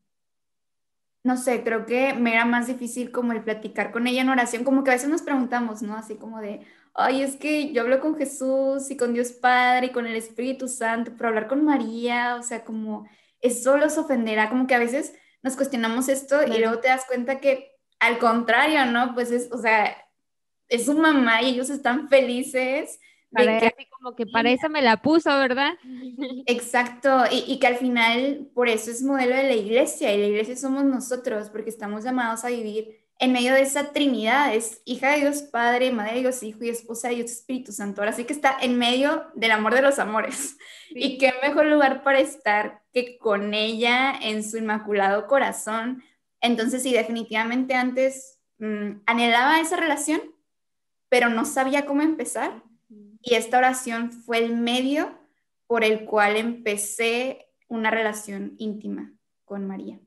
no 1.23 1.37
sé, 1.37 1.63
creo 1.63 1.87
que 1.87 2.13
me 2.13 2.33
era 2.33 2.45
más 2.45 2.67
difícil 2.67 3.11
como 3.11 3.31
el 3.31 3.43
platicar 3.43 3.91
con 3.91 4.05
ella 4.05 4.21
en 4.21 4.29
oración, 4.29 4.63
como 4.63 4.83
que 4.83 4.91
a 4.91 4.93
veces 4.93 5.09
nos 5.09 5.23
preguntamos, 5.23 5.81
¿no? 5.81 5.95
Así 5.95 6.17
como 6.17 6.39
de, 6.39 6.61
ay, 6.95 7.21
es 7.21 7.35
que 7.35 7.71
yo 7.73 7.81
hablo 7.81 7.99
con 7.99 8.15
Jesús 8.15 8.89
y 8.89 8.97
con 8.97 9.13
Dios 9.13 9.33
Padre 9.33 9.87
y 9.87 9.91
con 9.91 10.07
el 10.07 10.15
Espíritu 10.15 10.67
Santo, 10.67 11.11
pero 11.15 11.29
hablar 11.29 11.47
con 11.47 11.63
María, 11.63 12.37
o 12.39 12.43
sea, 12.43 12.63
como 12.63 13.07
eso 13.41 13.77
los 13.77 13.97
ofenderá, 13.97 14.49
como 14.49 14.65
que 14.65 14.75
a 14.75 14.79
veces 14.79 15.13
nos 15.43 15.55
cuestionamos 15.55 16.09
esto 16.09 16.43
y 16.43 16.57
luego 16.57 16.79
te 16.79 16.87
das 16.87 17.05
cuenta 17.05 17.39
que 17.39 17.73
al 17.99 18.17
contrario, 18.17 18.85
¿no? 18.85 19.13
Pues 19.13 19.31
es, 19.31 19.51
o 19.51 19.57
sea, 19.57 19.95
es 20.69 20.85
su 20.85 20.93
mamá 20.93 21.41
y 21.41 21.49
ellos 21.49 21.69
están 21.69 22.07
felices. 22.07 22.99
Para 23.31 23.59
que... 23.59 23.87
como 23.89 24.15
que 24.15 24.25
para 24.25 24.49
eso 24.49 24.69
me 24.69 24.81
la 24.81 25.01
puso, 25.01 25.29
¿verdad? 25.37 25.73
Exacto, 26.45 27.25
y, 27.29 27.43
y, 27.51 27.59
que 27.59 27.67
al 27.67 27.75
final 27.75 28.47
por 28.53 28.69
eso 28.69 28.89
es 28.89 29.03
modelo 29.03 29.35
de 29.35 29.43
la 29.43 29.53
iglesia 29.53 30.13
y 30.13 30.19
la 30.19 30.27
iglesia 30.27 30.55
somos 30.55 30.85
nosotros 30.85 31.49
porque 31.49 31.69
estamos 31.69 32.05
llamados 32.05 32.45
a 32.45 32.49
vivir 32.49 33.04
en 33.17 33.31
medio 33.31 33.53
de 33.53 33.61
esa 33.61 33.93
Trinidad, 33.93 34.53
es 34.53 34.81
hija 34.83 35.11
de 35.11 35.21
Dios 35.21 35.43
Padre, 35.43 35.91
madre 35.91 36.15
de 36.15 36.19
Dios 36.21 36.43
Hijo 36.43 36.63
y 36.63 36.69
esposa 36.69 37.07
de 37.07 37.15
Dios 37.15 37.31
Espíritu 37.31 37.71
Santo. 37.71 38.01
Ahora 38.01 38.11
sí 38.11 38.25
que 38.25 38.33
está 38.33 38.57
en 38.61 38.77
medio 38.77 39.25
del 39.35 39.51
amor 39.51 39.73
de 39.73 39.81
los 39.81 39.99
amores. 39.99 40.57
Y 40.89 41.17
qué 41.17 41.33
mejor 41.41 41.65
lugar 41.65 42.03
para 42.03 42.19
estar 42.19 42.81
que 42.93 43.17
con 43.17 43.53
ella 43.53 44.13
en 44.21 44.43
su 44.43 44.57
inmaculado 44.57 45.27
corazón. 45.27 46.03
Entonces, 46.39 46.83
sí, 46.83 46.93
definitivamente 46.93 47.73
antes 47.73 48.39
mm, 48.59 49.01
anhelaba 49.05 49.59
esa 49.59 49.75
relación, 49.75 50.21
pero 51.09 51.29
no 51.29 51.43
sabía 51.43 51.85
cómo 51.85 52.01
empezar. 52.01 52.63
Y 53.21 53.35
esta 53.35 53.57
oración 53.57 54.11
fue 54.11 54.37
el 54.37 54.55
medio 54.55 55.17
por 55.67 55.83
el 55.83 56.05
cual 56.05 56.37
empecé 56.37 57.49
una 57.67 57.91
relación 57.91 58.55
íntima 58.57 59.13
con 59.43 59.67
María. 59.67 59.99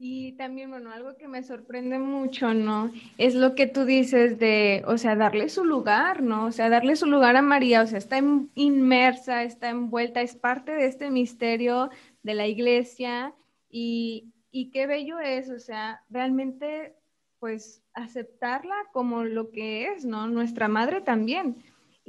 Y 0.00 0.34
también, 0.34 0.70
bueno, 0.70 0.92
algo 0.92 1.16
que 1.16 1.26
me 1.26 1.42
sorprende 1.42 1.98
mucho, 1.98 2.54
¿no? 2.54 2.92
Es 3.18 3.34
lo 3.34 3.56
que 3.56 3.66
tú 3.66 3.84
dices 3.84 4.38
de, 4.38 4.84
o 4.86 4.96
sea, 4.96 5.16
darle 5.16 5.48
su 5.48 5.64
lugar, 5.64 6.22
¿no? 6.22 6.46
O 6.46 6.52
sea, 6.52 6.68
darle 6.68 6.94
su 6.94 7.06
lugar 7.06 7.34
a 7.34 7.42
María, 7.42 7.82
o 7.82 7.86
sea, 7.86 7.98
está 7.98 8.20
inmersa, 8.54 9.42
está 9.42 9.70
envuelta, 9.70 10.22
es 10.22 10.36
parte 10.36 10.70
de 10.70 10.86
este 10.86 11.10
misterio 11.10 11.90
de 12.22 12.34
la 12.34 12.46
iglesia 12.46 13.34
y, 13.68 14.32
y 14.52 14.70
qué 14.70 14.86
bello 14.86 15.18
es, 15.18 15.50
o 15.50 15.58
sea, 15.58 16.04
realmente, 16.10 16.94
pues, 17.40 17.82
aceptarla 17.92 18.76
como 18.92 19.24
lo 19.24 19.50
que 19.50 19.88
es, 19.88 20.04
¿no? 20.04 20.28
Nuestra 20.28 20.68
madre 20.68 21.00
también 21.00 21.56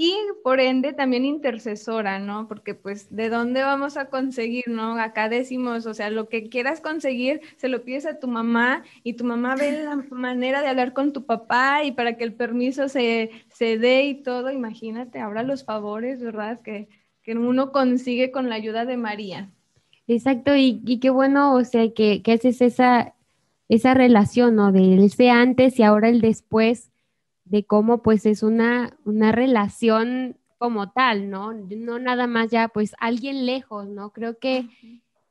y 0.01 0.15
por 0.45 0.61
ende 0.61 0.93
también 0.93 1.25
intercesora, 1.25 2.19
¿no? 2.19 2.47
Porque 2.47 2.73
pues 2.73 3.13
de 3.13 3.27
dónde 3.27 3.63
vamos 3.63 3.97
a 3.97 4.05
conseguir, 4.05 4.69
¿no? 4.69 4.97
Acá 4.97 5.27
decimos, 5.27 5.85
o 5.87 5.93
sea, 5.93 6.09
lo 6.09 6.29
que 6.29 6.47
quieras 6.47 6.79
conseguir, 6.79 7.41
se 7.57 7.67
lo 7.67 7.83
pides 7.83 8.05
a 8.05 8.17
tu 8.17 8.29
mamá 8.29 8.85
y 9.03 9.15
tu 9.15 9.25
mamá 9.25 9.57
ve 9.57 9.83
la 9.83 9.97
manera 10.09 10.61
de 10.61 10.69
hablar 10.69 10.93
con 10.93 11.11
tu 11.11 11.25
papá 11.25 11.83
y 11.83 11.91
para 11.91 12.15
que 12.15 12.23
el 12.23 12.33
permiso 12.33 12.87
se, 12.87 13.31
se 13.49 13.77
dé 13.77 14.05
y 14.05 14.23
todo, 14.23 14.49
imagínate, 14.51 15.19
ahora 15.19 15.43
los 15.43 15.65
favores, 15.65 16.21
¿verdad? 16.21 16.61
Que, 16.61 16.87
que 17.21 17.33
uno 17.33 17.73
consigue 17.73 18.31
con 18.31 18.47
la 18.47 18.55
ayuda 18.55 18.85
de 18.85 18.95
María. 18.95 19.49
Exacto, 20.07 20.55
y, 20.55 20.81
y 20.85 21.01
qué 21.01 21.09
bueno, 21.09 21.55
o 21.55 21.65
sea, 21.65 21.91
que, 21.93 22.21
que 22.21 22.31
haces 22.31 22.61
esa, 22.61 23.15
esa 23.67 23.93
relación, 23.95 24.55
¿no? 24.55 24.71
De 24.71 25.03
ese 25.03 25.29
antes 25.29 25.77
y 25.77 25.83
ahora 25.83 26.07
el 26.07 26.21
después 26.21 26.89
de 27.49 27.65
cómo 27.65 28.01
pues 28.03 28.25
es 28.25 28.43
una, 28.43 28.95
una 29.05 29.31
relación 29.31 30.37
como 30.59 30.91
tal, 30.91 31.29
¿no? 31.29 31.51
No 31.53 31.99
nada 31.99 32.27
más 32.27 32.51
ya 32.51 32.67
pues 32.67 32.93
alguien 32.99 33.45
lejos, 33.45 33.87
¿no? 33.87 34.11
Creo 34.11 34.37
que 34.37 34.67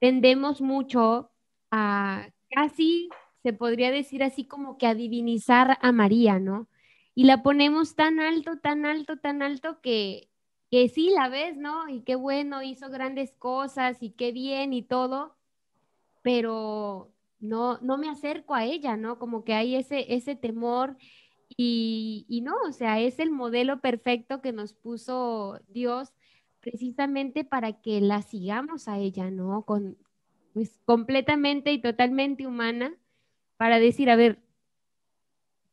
tendemos 0.01 0.61
mucho 0.61 1.31
a 1.71 2.29
casi, 2.51 3.09
se 3.43 3.53
podría 3.53 3.91
decir 3.93 4.25
así 4.25 4.45
como 4.45 4.79
que 4.79 4.87
a 4.87 4.95
divinizar 4.95 5.79
a 5.81 5.93
María, 5.93 6.41
¿no? 6.41 6.69
Y 7.15 7.25
la 7.25 7.43
ponemos 7.43 7.95
tan 7.95 8.21
alto, 8.21 8.59
tan 8.59 8.85
alto, 8.85 9.19
tan 9.19 9.43
alto 9.43 9.81
que, 9.81 10.29
que 10.71 10.89
sí 10.89 11.11
la 11.11 11.29
ves, 11.29 11.57
¿no? 11.57 11.89
Y 11.89 12.03
qué 12.03 12.17
bueno, 12.17 12.63
hizo 12.63 12.91
grandes 12.91 13.33
cosas 13.37 14.03
y 14.03 14.11
qué 14.11 14.33
bien 14.33 14.73
y 14.73 14.83
todo, 14.83 15.37
pero 16.23 17.13
no, 17.39 17.79
no 17.81 17.97
me 17.97 18.09
acerco 18.09 18.55
a 18.55 18.65
ella, 18.65 18.97
¿no? 18.97 19.21
Como 19.21 19.45
que 19.45 19.55
hay 19.55 19.77
ese, 19.77 20.15
ese 20.15 20.35
temor 20.35 20.97
y, 21.61 22.41
no, 22.45 22.55
o 22.69 22.73
sea, 22.73 23.01
es 23.01 23.19
el 23.19 23.33
modelo 23.33 23.81
perfecto 23.81 24.41
que 24.41 24.53
nos 24.53 24.75
puso 24.75 25.61
Dios 25.67 26.15
precisamente 26.61 27.43
para 27.43 27.73
que 27.81 28.01
la 28.01 28.23
sigamos 28.23 28.87
a 28.87 28.99
ella, 28.99 29.33
¿no? 29.33 29.65
Con, 29.65 29.99
pues 30.55 30.79
completamente 30.85 31.73
y 31.73 31.81
totalmente 31.81 32.47
humana, 32.47 32.95
para 33.57 33.81
decir, 33.81 34.09
a 34.09 34.15
ver, 34.15 34.39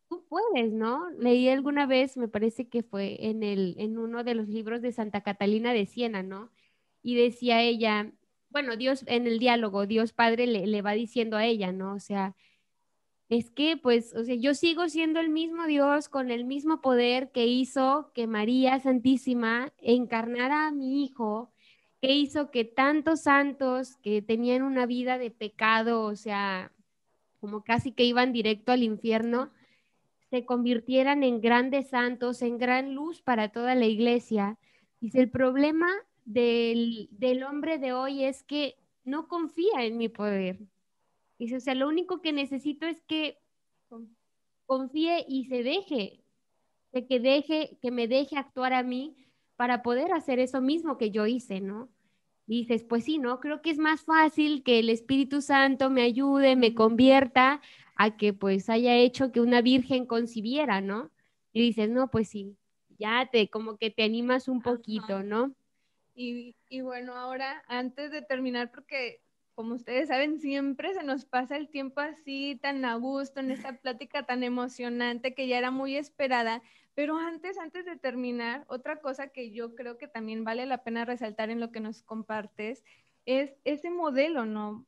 tú 0.09 0.25
puedes, 0.27 0.71
¿no? 0.71 1.07
Leí 1.19 1.49
alguna 1.49 1.85
vez, 1.85 2.17
me 2.17 2.27
parece 2.27 2.67
que 2.67 2.81
fue 2.81 3.27
en, 3.27 3.43
el, 3.43 3.75
en 3.77 3.99
uno 3.99 4.23
de 4.23 4.33
los 4.33 4.47
libros 4.47 4.81
de 4.81 4.91
Santa 4.91 5.21
Catalina 5.21 5.71
de 5.71 5.85
Siena, 5.85 6.23
¿no? 6.23 6.49
Y 7.03 7.15
decía 7.15 7.61
ella, 7.61 8.11
bueno, 8.49 8.75
Dios 8.75 9.03
en 9.05 9.27
el 9.27 9.37
diálogo, 9.37 9.85
Dios 9.85 10.13
Padre 10.13 10.47
le, 10.47 10.65
le 10.65 10.81
va 10.81 10.93
diciendo 10.93 11.37
a 11.37 11.45
ella, 11.45 11.71
¿no? 11.71 11.93
O 11.93 11.99
sea, 11.99 12.35
es 13.29 13.49
que, 13.49 13.77
pues, 13.77 14.13
o 14.15 14.23
sea, 14.23 14.35
yo 14.35 14.53
sigo 14.53 14.87
siendo 14.87 15.19
el 15.19 15.29
mismo 15.29 15.65
Dios 15.65 16.09
con 16.09 16.29
el 16.29 16.45
mismo 16.45 16.81
poder 16.81 17.31
que 17.31 17.47
hizo 17.47 18.11
que 18.13 18.27
María 18.27 18.79
Santísima 18.79 19.73
encarnara 19.79 20.67
a 20.67 20.71
mi 20.71 21.03
hijo, 21.03 21.51
que 22.01 22.13
hizo 22.13 22.51
que 22.51 22.65
tantos 22.65 23.21
santos 23.23 23.97
que 23.97 24.21
tenían 24.21 24.61
una 24.61 24.85
vida 24.85 25.17
de 25.17 25.31
pecado, 25.31 26.03
o 26.03 26.15
sea, 26.15 26.71
como 27.39 27.63
casi 27.63 27.91
que 27.91 28.03
iban 28.03 28.31
directo 28.31 28.71
al 28.71 28.83
infierno, 28.83 29.51
se 30.29 30.45
convirtieran 30.45 31.23
en 31.23 31.41
grandes 31.41 31.89
santos, 31.89 32.41
en 32.41 32.57
gran 32.57 32.93
luz 32.93 33.21
para 33.21 33.49
toda 33.49 33.73
la 33.75 33.85
iglesia. 33.85 34.57
Dice, 34.99 35.19
el 35.19 35.31
problema 35.31 35.87
del, 36.25 37.07
del 37.11 37.43
hombre 37.43 37.79
de 37.79 37.93
hoy 37.93 38.23
es 38.23 38.43
que 38.43 38.75
no 39.03 39.27
confía 39.27 39.83
en 39.83 39.97
mi 39.97 40.09
poder, 40.09 40.59
Dice, 41.37 41.57
o 41.57 41.59
sea, 41.59 41.75
lo 41.75 41.87
único 41.87 42.21
que 42.21 42.31
necesito 42.33 42.85
es 42.85 43.01
que 43.01 43.39
confíe 44.65 45.25
y 45.27 45.45
se 45.45 45.63
deje, 45.63 46.23
de 46.91 47.07
que 47.07 47.19
deje, 47.19 47.77
que 47.81 47.91
me 47.91 48.07
deje 48.07 48.37
actuar 48.37 48.73
a 48.73 48.83
mí 48.83 49.15
para 49.55 49.83
poder 49.83 50.11
hacer 50.13 50.39
eso 50.39 50.61
mismo 50.61 50.97
que 50.97 51.11
yo 51.11 51.25
hice, 51.25 51.61
¿no? 51.61 51.89
Y 52.47 52.59
dices, 52.59 52.83
pues 52.83 53.05
sí, 53.05 53.17
¿no? 53.17 53.39
Creo 53.39 53.61
que 53.61 53.71
es 53.71 53.77
más 53.77 54.03
fácil 54.03 54.63
que 54.63 54.79
el 54.79 54.89
Espíritu 54.89 55.41
Santo 55.41 55.89
me 55.89 56.03
ayude, 56.03 56.55
me 56.55 56.73
convierta, 56.73 57.61
a 57.95 58.17
que 58.17 58.33
pues 58.33 58.69
haya 58.69 58.95
hecho 58.95 59.31
que 59.31 59.41
una 59.41 59.61
virgen 59.61 60.05
concibiera, 60.05 60.81
¿no? 60.81 61.11
Y 61.53 61.61
dices, 61.61 61.89
no, 61.89 62.11
pues 62.11 62.29
sí, 62.29 62.57
ya 62.97 63.29
te, 63.31 63.49
como 63.49 63.77
que 63.77 63.89
te 63.89 64.03
animas 64.03 64.47
un 64.47 64.61
poquito, 64.61 65.23
¿no? 65.23 65.55
Y, 66.13 66.55
y 66.69 66.81
bueno, 66.81 67.15
ahora, 67.15 67.63
antes 67.67 68.11
de 68.11 68.21
terminar, 68.21 68.71
porque 68.71 69.21
como 69.55 69.73
ustedes 69.75 70.09
saben, 70.09 70.39
siempre 70.39 70.93
se 70.93 71.03
nos 71.03 71.25
pasa 71.25 71.55
el 71.55 71.69
tiempo 71.69 72.01
así, 72.01 72.59
tan 72.61 72.83
a 72.83 72.95
gusto, 72.95 73.39
en 73.39 73.51
esta 73.51 73.77
plática 73.77 74.25
tan 74.25 74.43
emocionante 74.43 75.33
que 75.33 75.47
ya 75.47 75.57
era 75.57 75.71
muy 75.71 75.95
esperada. 75.95 76.61
Pero 76.93 77.17
antes, 77.17 77.57
antes 77.57 77.85
de 77.85 77.95
terminar, 77.95 78.65
otra 78.67 78.97
cosa 78.97 79.29
que 79.29 79.51
yo 79.51 79.73
creo 79.73 79.97
que 79.97 80.07
también 80.07 80.43
vale 80.43 80.65
la 80.65 80.83
pena 80.83 81.05
resaltar 81.05 81.49
en 81.49 81.59
lo 81.59 81.71
que 81.71 81.79
nos 81.79 82.03
compartes 82.03 82.83
es 83.25 83.55
ese 83.63 83.89
modelo, 83.89 84.45
¿no? 84.45 84.85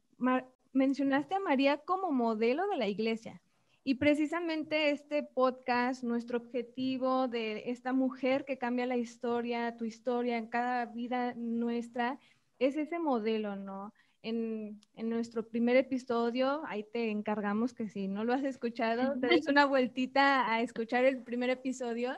mencionaste 0.74 1.36
a 1.36 1.40
María 1.40 1.78
como 1.80 2.12
modelo 2.12 2.68
de 2.68 2.78
la 2.78 2.88
iglesia. 2.88 3.42
Y 3.84 3.96
precisamente 3.96 4.92
este 4.92 5.24
podcast, 5.24 6.04
nuestro 6.04 6.40
objetivo 6.40 7.28
de 7.30 7.70
esta 7.72 7.94
mujer 7.94 8.44
que 8.46 8.58
cambia 8.58 8.86
la 8.86 8.98
historia, 8.98 9.78
tu 9.78 9.86
historia 9.86 10.38
en 10.38 10.48
cada 10.48 10.86
vida 10.86 11.34
nuestra, 11.36 12.20
es 12.60 12.76
ese 12.76 13.00
modelo, 13.00 13.56
¿no? 13.56 13.94
En, 14.28 15.10
nuestro 15.10 15.48
primer 15.48 15.78
episodio, 15.78 16.62
ahí 16.68 16.84
te 16.84 17.10
encargamos 17.10 17.74
que 17.74 17.88
si 17.88 18.08
no 18.08 18.26
lo 18.26 18.34
has 18.34 18.44
escuchado, 18.44 19.18
te 19.20 19.28
des 19.28 19.48
una 19.48 19.66
vueltita 19.66 20.52
a 20.52 20.62
escuchar 20.62 21.06
el 21.06 21.24
primer 21.24 21.50
episodio, 21.50 22.12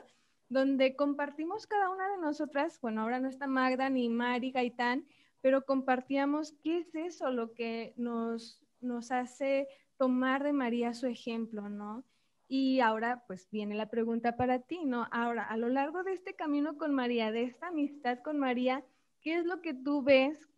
donde 0.48 0.96
compartimos 0.96 1.66
cada 1.66 1.88
una 1.88 2.08
de 2.10 2.18
nosotras, 2.18 2.80
bueno, 2.80 3.02
ahora 3.02 3.20
no 3.20 3.28
está 3.28 3.46
Magda 3.46 3.88
ni 3.88 4.08
Mari 4.08 4.50
Gaitán, 4.50 5.06
pero 5.40 5.64
compartíamos 5.64 6.52
qué 6.64 6.78
es 6.78 6.94
eso 6.94 7.30
lo 7.30 7.54
que 7.54 7.94
nos, 7.96 8.60
nos 8.80 9.12
hace 9.12 9.68
tomar 9.96 10.42
de 10.42 10.52
María 10.52 10.94
su 10.94 11.06
ejemplo, 11.06 11.68
¿no? 11.68 12.04
Y 12.48 12.80
ahora 12.80 13.22
pues 13.28 13.48
viene 13.52 13.76
la 13.76 13.88
pregunta 13.88 14.36
para 14.36 14.58
ti, 14.58 14.84
¿no? 14.84 15.06
Ahora, 15.12 15.44
a 15.44 15.56
lo 15.56 15.68
largo 15.68 16.02
de 16.02 16.12
este 16.12 16.34
camino 16.34 16.76
con 16.76 16.92
María, 16.92 17.30
de 17.30 17.44
esta 17.44 17.68
amistad 17.68 18.18
con 18.18 18.38
María, 18.38 18.84
¿qué 19.20 19.36
es 19.36 19.44
lo 19.44 19.62
que 19.62 19.72
tú 19.72 20.02
ves 20.02 20.48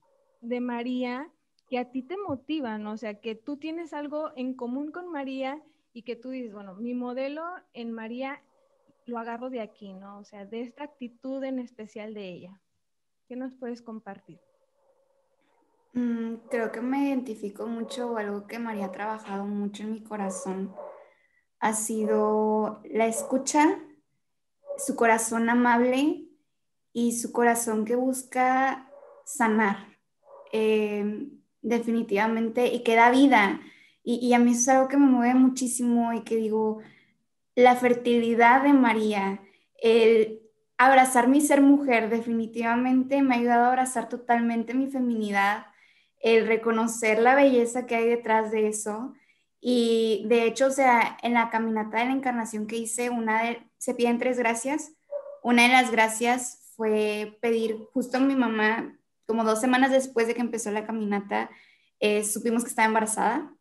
de 0.41 0.61
María 0.61 1.31
que 1.73 1.79
a 1.79 1.91
ti 1.91 2.03
te 2.03 2.19
motivan, 2.19 2.87
o 2.87 2.99
sea, 2.99 3.19
que 3.23 3.35
tú 3.35 3.57
tienes 3.57 3.95
algo 3.95 4.31
en 4.37 4.53
común 4.53 4.93
con 4.93 5.11
María 5.11 5.63
y 5.95 6.03
que 6.03 6.17
tú 6.17 6.29
dices, 6.29 6.53
bueno, 6.53 6.75
mi 6.75 6.93
modelo 6.93 7.45
en 7.73 7.93
María 7.93 8.43
lo 9.07 9.17
agarro 9.17 9.49
de 9.49 9.63
aquí, 9.63 9.95
¿no? 9.95 10.19
O 10.19 10.25
sea, 10.25 10.45
de 10.45 10.61
esta 10.61 10.85
actitud 10.85 11.43
en 11.43 11.59
especial 11.59 12.13
de 12.13 12.29
ella. 12.29 12.61
¿Qué 13.27 13.37
nos 13.37 13.55
puedes 13.55 13.81
compartir? 13.81 14.39
Mm, 15.95 16.35
creo 16.51 16.71
que 16.73 16.83
me 16.83 17.09
identifico 17.09 17.67
mucho 17.67 18.13
o 18.13 18.17
algo 18.19 18.47
que 18.47 18.59
María 18.59 18.85
ha 18.85 18.93
trabajado 18.93 19.47
mucho 19.47 19.85
en 19.85 19.93
mi 19.93 20.03
corazón 20.03 20.75
ha 21.59 21.73
sido 21.73 22.83
la 22.85 23.07
escucha 23.07 23.81
su 24.77 24.95
corazón 24.95 25.49
amable 25.49 26.29
y 26.93 27.13
su 27.13 27.33
corazón 27.33 27.87
que 27.87 27.97
busca 27.97 28.93
sanar, 29.25 29.87
eh, 30.53 31.31
definitivamente, 31.63 32.67
y 32.67 32.83
que 32.83 32.97
da 32.97 33.11
vida. 33.11 33.61
Y, 34.05 34.17
y, 34.17 34.35
a 34.35 34.39
mí 34.39 34.53
eso 34.53 34.61
es 34.61 34.69
algo 34.69 34.89
que 34.89 34.97
me 34.97 35.07
mueve 35.07 35.35
muchísimo 35.35 36.13
y 36.13 36.23
que 36.23 36.37
digo, 36.37 36.81
la 37.55 37.77
fertilidad 37.77 38.63
de 38.63 38.73
María, 38.73 39.41
el 39.81 40.43
abrazar 40.79 41.29
mi 41.29 41.41
ser 41.41 41.61
mujer, 41.61 42.09
definitivamente 42.11 43.23
me 43.23 43.35
ha 43.35 43.39
ayudado 43.39 43.65
a 43.65 43.69
abrazar 43.69 44.09
totalmente 44.09 44.75
mi 44.75 44.89
feminidad, 44.89 45.67
el 46.21 46.47
reconocer 46.47 47.21
la 47.21 47.35
belleza 47.35 47.87
que 47.87 47.97
hay 47.97 48.09
detrás 48.09 48.51
de 48.51 48.69
eso. 48.69 49.15
Y 49.61 50.25
de 50.29 50.45
hecho, 50.47 50.67
o 50.67 50.71
sea, 50.71 51.17
en 51.23 51.35
la 51.35 51.51
caminata 51.51 51.99
de 51.99 52.07
la 52.07 52.13
encarnación 52.13 52.67
que 52.67 52.77
hice, 52.77 53.11
una 53.11 53.45
de, 53.45 53.63
se 53.79 53.95
piden 53.95 54.19
tres 54.19 54.39
gracias. 54.39 54.93
Una 55.43 55.63
de 55.65 55.69
las 55.69 55.91
gracias 55.93 56.73
fue 56.77 57.39
pedir, 57.41 57.77
justo 57.93 58.17
a 58.17 58.21
mi 58.21 58.35
mamá, 58.35 58.99
como 59.27 59.45
dos 59.45 59.61
semanas 59.61 59.91
después 59.91 60.27
de 60.27 60.35
que 60.35 60.41
empezó 60.41 60.71
la 60.71 60.87
caminata, 60.87 61.51
eh, 62.01 62.25
supimos 62.25 62.65
que 62.65 62.71
estaba 62.71 62.87
embarazada. 62.87 63.55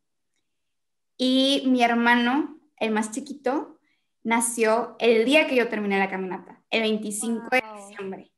Y 1.18 1.64
mi 1.68 1.84
hermano, 1.84 2.60
el 2.78 2.92
más 2.92 3.12
chiquito, 3.12 3.80
nació 4.24 4.96
el 5.00 5.26
día 5.26 5.48
que 5.48 5.56
yo 5.56 5.70
terminé 5.70 6.00
la 6.00 6.10
caminata, 6.10 6.62
el 6.70 6.82
25 6.82 7.50
de 7.52 7.64
diciembre. 7.76 8.32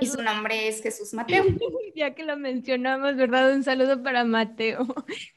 Y 0.00 0.06
su 0.06 0.20
nombre 0.22 0.68
es 0.68 0.82
Jesús 0.82 1.14
Mateo. 1.14 1.44
ya 1.94 2.14
que 2.14 2.24
lo 2.24 2.36
mencionamos, 2.36 3.16
¿verdad? 3.16 3.54
Un 3.54 3.62
saludo 3.62 4.02
para 4.02 4.24
Mateo. 4.24 4.86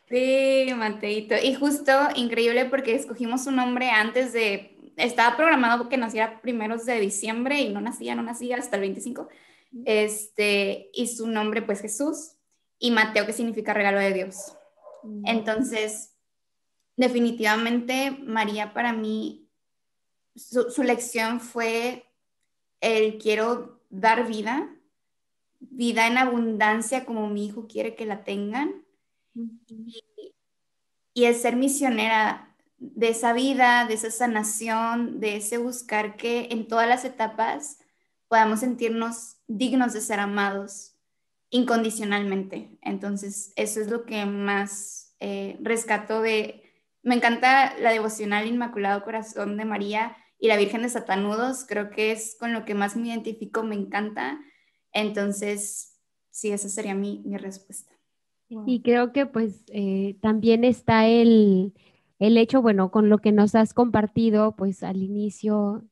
Sí, 0.09 0.67
Mateito. 0.75 1.35
Y 1.41 1.53
justo 1.55 1.91
increíble 2.15 2.65
porque 2.65 2.95
escogimos 2.95 3.45
un 3.47 3.57
nombre 3.57 3.89
antes 3.89 4.33
de, 4.33 4.77
estaba 4.97 5.35
programado 5.35 5.89
que 5.89 5.97
naciera 5.97 6.41
primeros 6.41 6.85
de 6.85 6.99
diciembre 6.99 7.61
y 7.61 7.69
no 7.69 7.81
nacía, 7.81 8.15
no 8.15 8.23
nacía 8.23 8.57
hasta 8.57 8.75
el 8.77 8.81
25. 8.81 9.29
Este, 9.85 10.89
y 10.93 11.07
su 11.07 11.27
nombre 11.27 11.61
pues 11.61 11.81
Jesús 11.81 12.33
y 12.77 12.91
Mateo 12.91 13.25
que 13.25 13.33
significa 13.33 13.73
regalo 13.73 13.99
de 13.99 14.13
Dios. 14.13 14.55
Entonces, 15.25 16.13
definitivamente 16.95 18.11
María 18.11 18.73
para 18.73 18.93
mí, 18.93 19.49
su, 20.35 20.69
su 20.69 20.83
lección 20.83 21.39
fue 21.39 22.05
el 22.81 23.17
quiero 23.17 23.79
dar 23.89 24.27
vida, 24.27 24.69
vida 25.59 26.07
en 26.07 26.17
abundancia 26.17 27.05
como 27.05 27.29
mi 27.29 27.45
hijo 27.45 27.67
quiere 27.67 27.95
que 27.95 28.05
la 28.05 28.23
tengan. 28.23 28.83
y, 29.35 31.25
el 31.25 31.35
ser 31.35 31.55
misionera 31.55 32.55
de 32.77 33.09
esa 33.09 33.33
vida, 33.33 33.85
de 33.85 33.93
esa 33.93 34.09
sanación, 34.11 35.19
de 35.19 35.37
ese 35.37 35.57
buscar 35.57 36.17
que 36.17 36.47
en 36.51 36.67
todas 36.67 36.87
las 36.87 37.05
etapas 37.05 37.77
podamos 38.27 38.61
sentirnos 38.61 39.37
dignos 39.47 39.93
de 39.93 40.01
ser 40.01 40.19
amados 40.19 40.95
incondicionalmente. 41.49 42.77
Entonces, 42.81 43.53
eso 43.55 43.79
es 43.79 43.89
lo 43.89 44.05
que 44.05 44.25
más 44.25 45.15
eh, 45.19 45.57
rescato 45.61 46.21
de... 46.21 46.63
Me 47.03 47.15
encanta 47.15 47.77
la 47.79 47.91
devocional 47.91 48.47
Inmaculado 48.47 49.03
Corazón 49.03 49.57
de 49.57 49.65
María 49.65 50.15
y 50.39 50.47
la 50.47 50.57
Virgen 50.57 50.81
de 50.81 50.89
Satanudos, 50.89 51.65
creo 51.67 51.89
que 51.89 52.11
es 52.11 52.35
con 52.39 52.53
lo 52.53 52.65
que 52.65 52.75
más 52.75 52.95
me 52.95 53.09
identifico, 53.09 53.63
me 53.63 53.75
encanta. 53.75 54.39
Entonces, 54.91 55.99
sí, 56.29 56.51
esa 56.51 56.69
sería 56.69 56.95
mi, 56.95 57.21
mi 57.25 57.37
respuesta. 57.37 57.93
Y 58.65 58.81
creo 58.81 59.13
que 59.13 59.25
pues 59.25 59.63
eh, 59.69 60.17
también 60.21 60.63
está 60.63 61.07
el, 61.07 61.73
el 62.19 62.37
hecho, 62.37 62.61
bueno, 62.61 62.91
con 62.91 63.09
lo 63.09 63.19
que 63.19 63.31
nos 63.31 63.55
has 63.55 63.73
compartido, 63.73 64.55
pues 64.55 64.83
al 64.83 65.01
inicio 65.01 65.85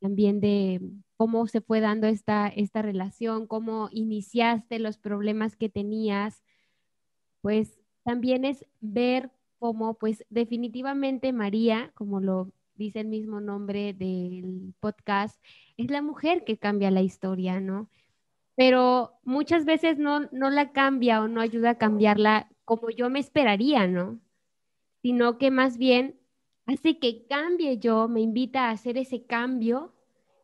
también 0.00 0.40
de 0.40 0.80
cómo 1.20 1.46
se 1.46 1.60
fue 1.60 1.82
dando 1.82 2.06
esta, 2.06 2.48
esta 2.48 2.80
relación, 2.80 3.46
cómo 3.46 3.90
iniciaste 3.92 4.78
los 4.78 4.96
problemas 4.96 5.54
que 5.54 5.68
tenías, 5.68 6.42
pues 7.42 7.78
también 8.04 8.46
es 8.46 8.64
ver 8.80 9.30
cómo, 9.58 9.98
pues 9.98 10.24
definitivamente 10.30 11.34
María, 11.34 11.92
como 11.94 12.20
lo 12.20 12.52
dice 12.74 13.00
el 13.00 13.08
mismo 13.08 13.38
nombre 13.42 13.92
del 13.92 14.72
podcast, 14.80 15.38
es 15.76 15.90
la 15.90 16.00
mujer 16.00 16.42
que 16.44 16.56
cambia 16.56 16.90
la 16.90 17.02
historia, 17.02 17.60
¿no? 17.60 17.90
Pero 18.56 19.12
muchas 19.22 19.66
veces 19.66 19.98
no, 19.98 20.20
no 20.32 20.48
la 20.48 20.72
cambia 20.72 21.20
o 21.20 21.28
no 21.28 21.42
ayuda 21.42 21.72
a 21.72 21.78
cambiarla 21.78 22.48
como 22.64 22.88
yo 22.88 23.10
me 23.10 23.18
esperaría, 23.18 23.86
¿no? 23.86 24.18
Sino 25.02 25.36
que 25.36 25.50
más 25.50 25.76
bien 25.76 26.18
hace 26.64 26.98
que 26.98 27.26
cambie 27.26 27.76
yo, 27.76 28.08
me 28.08 28.22
invita 28.22 28.68
a 28.68 28.70
hacer 28.70 28.96
ese 28.96 29.26
cambio 29.26 29.99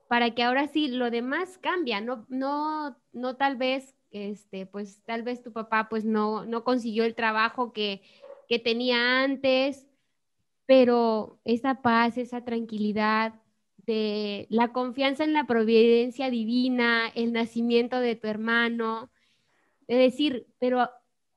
para 0.09 0.35
que 0.35 0.43
ahora 0.43 0.69
sí 0.69 0.89
lo 0.89 1.11
demás 1.11 1.59
cambia, 1.59 2.01
no, 2.01 2.27
no, 2.29 2.97
no 3.13 3.37
tal 3.37 3.57
vez, 3.57 3.95
este, 4.11 4.67
pues 4.67 5.03
tal 5.05 5.23
vez 5.23 5.43
tu 5.43 5.53
papá 5.53 5.89
pues 5.89 6.05
no, 6.05 6.45
no 6.45 6.65
consiguió 6.65 7.05
el 7.05 7.15
trabajo 7.15 7.73
que, 7.73 8.03
que 8.49 8.59
tenía 8.59 9.23
antes, 9.23 9.87
pero 10.67 11.39
esa 11.45 11.83
paz, 11.83 12.19
esa 12.19 12.45
tranquilidad, 12.45 13.35
de 13.87 14.47
la 14.51 14.73
confianza 14.73 15.25
en 15.25 15.33
la 15.33 15.47
providencia 15.47 16.29
divina, 16.29 17.09
el 17.15 17.33
nacimiento 17.33 18.01
de 18.01 18.17
tu 18.17 18.27
hermano, 18.27 19.11
de 19.87 19.97
decir, 19.97 20.49
pero 20.59 20.91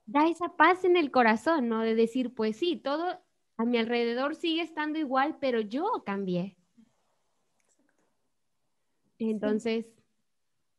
da 0.07 0.27
esa 0.27 0.57
paz 0.57 0.83
en 0.83 0.97
el 0.97 1.11
corazón, 1.11 1.69
¿no? 1.69 1.81
De 1.81 1.93
decir, 1.93 2.33
pues 2.33 2.57
sí, 2.57 2.75
todo 2.75 3.21
a 3.57 3.65
mi 3.65 3.77
alrededor 3.77 4.35
sigue 4.35 4.61
estando 4.61 4.97
igual, 4.97 5.37
pero 5.39 5.61
yo 5.61 6.03
cambié. 6.05 6.57
Entonces, 9.19 9.85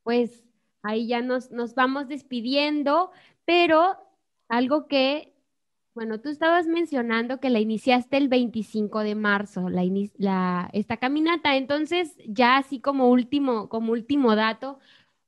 pues 0.03 0.45
ahí 0.83 1.07
ya 1.07 1.21
nos, 1.23 1.51
nos 1.51 1.75
vamos 1.75 2.09
despidiendo, 2.09 3.11
pero 3.45 3.97
algo 4.49 4.89
que 4.89 5.31
bueno, 5.95 6.21
tú 6.21 6.29
estabas 6.29 6.67
mencionando 6.67 7.41
que 7.41 7.51
la 7.51 7.59
iniciaste 7.59 8.17
el 8.17 8.29
25 8.29 9.01
de 9.01 9.15
marzo, 9.17 9.69
la, 9.69 10.71
esta 10.73 10.97
caminata. 10.99 11.57
Entonces, 11.57 12.15
ya 12.27 12.57
así 12.59 12.81
como 12.81 13.11
último, 13.11 13.69
como 13.69 13.93
último 13.93 14.37
dato, 14.37 14.79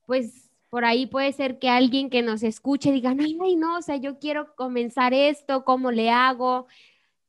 pues 0.06 0.50
por 0.70 0.84
ahí 0.84 1.06
puede 1.06 1.32
ser 1.32 1.58
que 1.58 1.68
alguien 1.68 2.10
que 2.10 2.22
nos 2.22 2.42
escuche 2.42 2.92
diga, 2.92 3.14
ay, 3.18 3.36
ay, 3.42 3.56
no, 3.56 3.78
o 3.78 3.82
sea, 3.82 3.96
yo 3.96 4.18
quiero 4.18 4.54
comenzar 4.54 5.12
esto, 5.12 5.64
¿cómo 5.64 5.90
le 5.90 6.10
hago? 6.10 6.66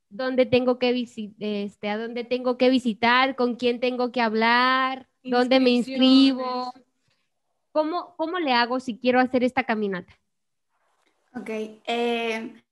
¿Dónde 0.10 0.46
tengo 0.46 0.80
que 0.80 0.91
este, 1.39 1.89
a 1.89 1.98
dónde 1.98 2.24
tengo 2.24 2.58
que 2.58 2.69
visitar? 2.69 3.36
¿Con 3.36 3.56
quién 3.56 3.80
tengo 3.80 4.12
que 4.12 4.22
hablar? 4.22 5.10
¿Dónde 5.24 5.60
me 5.60 5.70
inscribo? 5.70 6.74
¿Cómo, 7.72 8.16
¿Cómo 8.18 8.40
le 8.40 8.54
hago 8.54 8.80
si 8.80 8.98
quiero 8.98 9.20
hacer 9.20 9.44
esta 9.44 9.64
caminata? 9.64 10.14
Ok, 11.36 11.50
eh, 11.50 12.64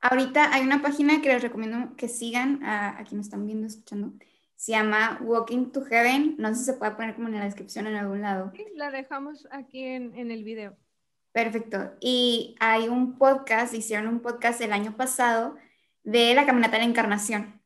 Ahorita 0.00 0.54
hay 0.54 0.62
una 0.62 0.82
página 0.82 1.20
que 1.20 1.28
les 1.28 1.42
recomiendo 1.42 1.96
que 1.96 2.08
sigan 2.08 2.62
a, 2.62 2.94
quienes 2.96 3.12
me 3.12 3.20
están 3.22 3.46
viendo, 3.46 3.66
escuchando. 3.66 4.12
Se 4.54 4.72
llama 4.72 5.18
Walking 5.20 5.72
to 5.72 5.84
Heaven. 5.84 6.36
No 6.38 6.48
sé 6.50 6.54
si 6.56 6.64
se 6.66 6.72
puede 6.74 6.92
poner 6.92 7.14
como 7.14 7.28
en 7.28 7.34
la 7.34 7.44
descripción 7.44 7.86
en 7.86 7.96
algún 7.96 8.22
lado. 8.22 8.52
Sí, 8.54 8.64
la 8.74 8.90
dejamos 8.90 9.48
aquí 9.50 9.82
en, 9.82 10.14
en 10.14 10.30
el 10.30 10.44
video. 10.44 10.76
Perfecto. 11.32 11.92
Y 12.00 12.54
hay 12.60 12.88
un 12.88 13.18
podcast, 13.18 13.74
hicieron 13.74 14.06
un 14.06 14.20
podcast 14.20 14.60
el 14.60 14.72
año 14.72 14.96
pasado 14.96 15.56
de 16.04 16.34
la 16.34 16.46
caminata 16.46 16.76
de 16.76 16.84
la 16.84 16.90
encarnación. 16.90 17.60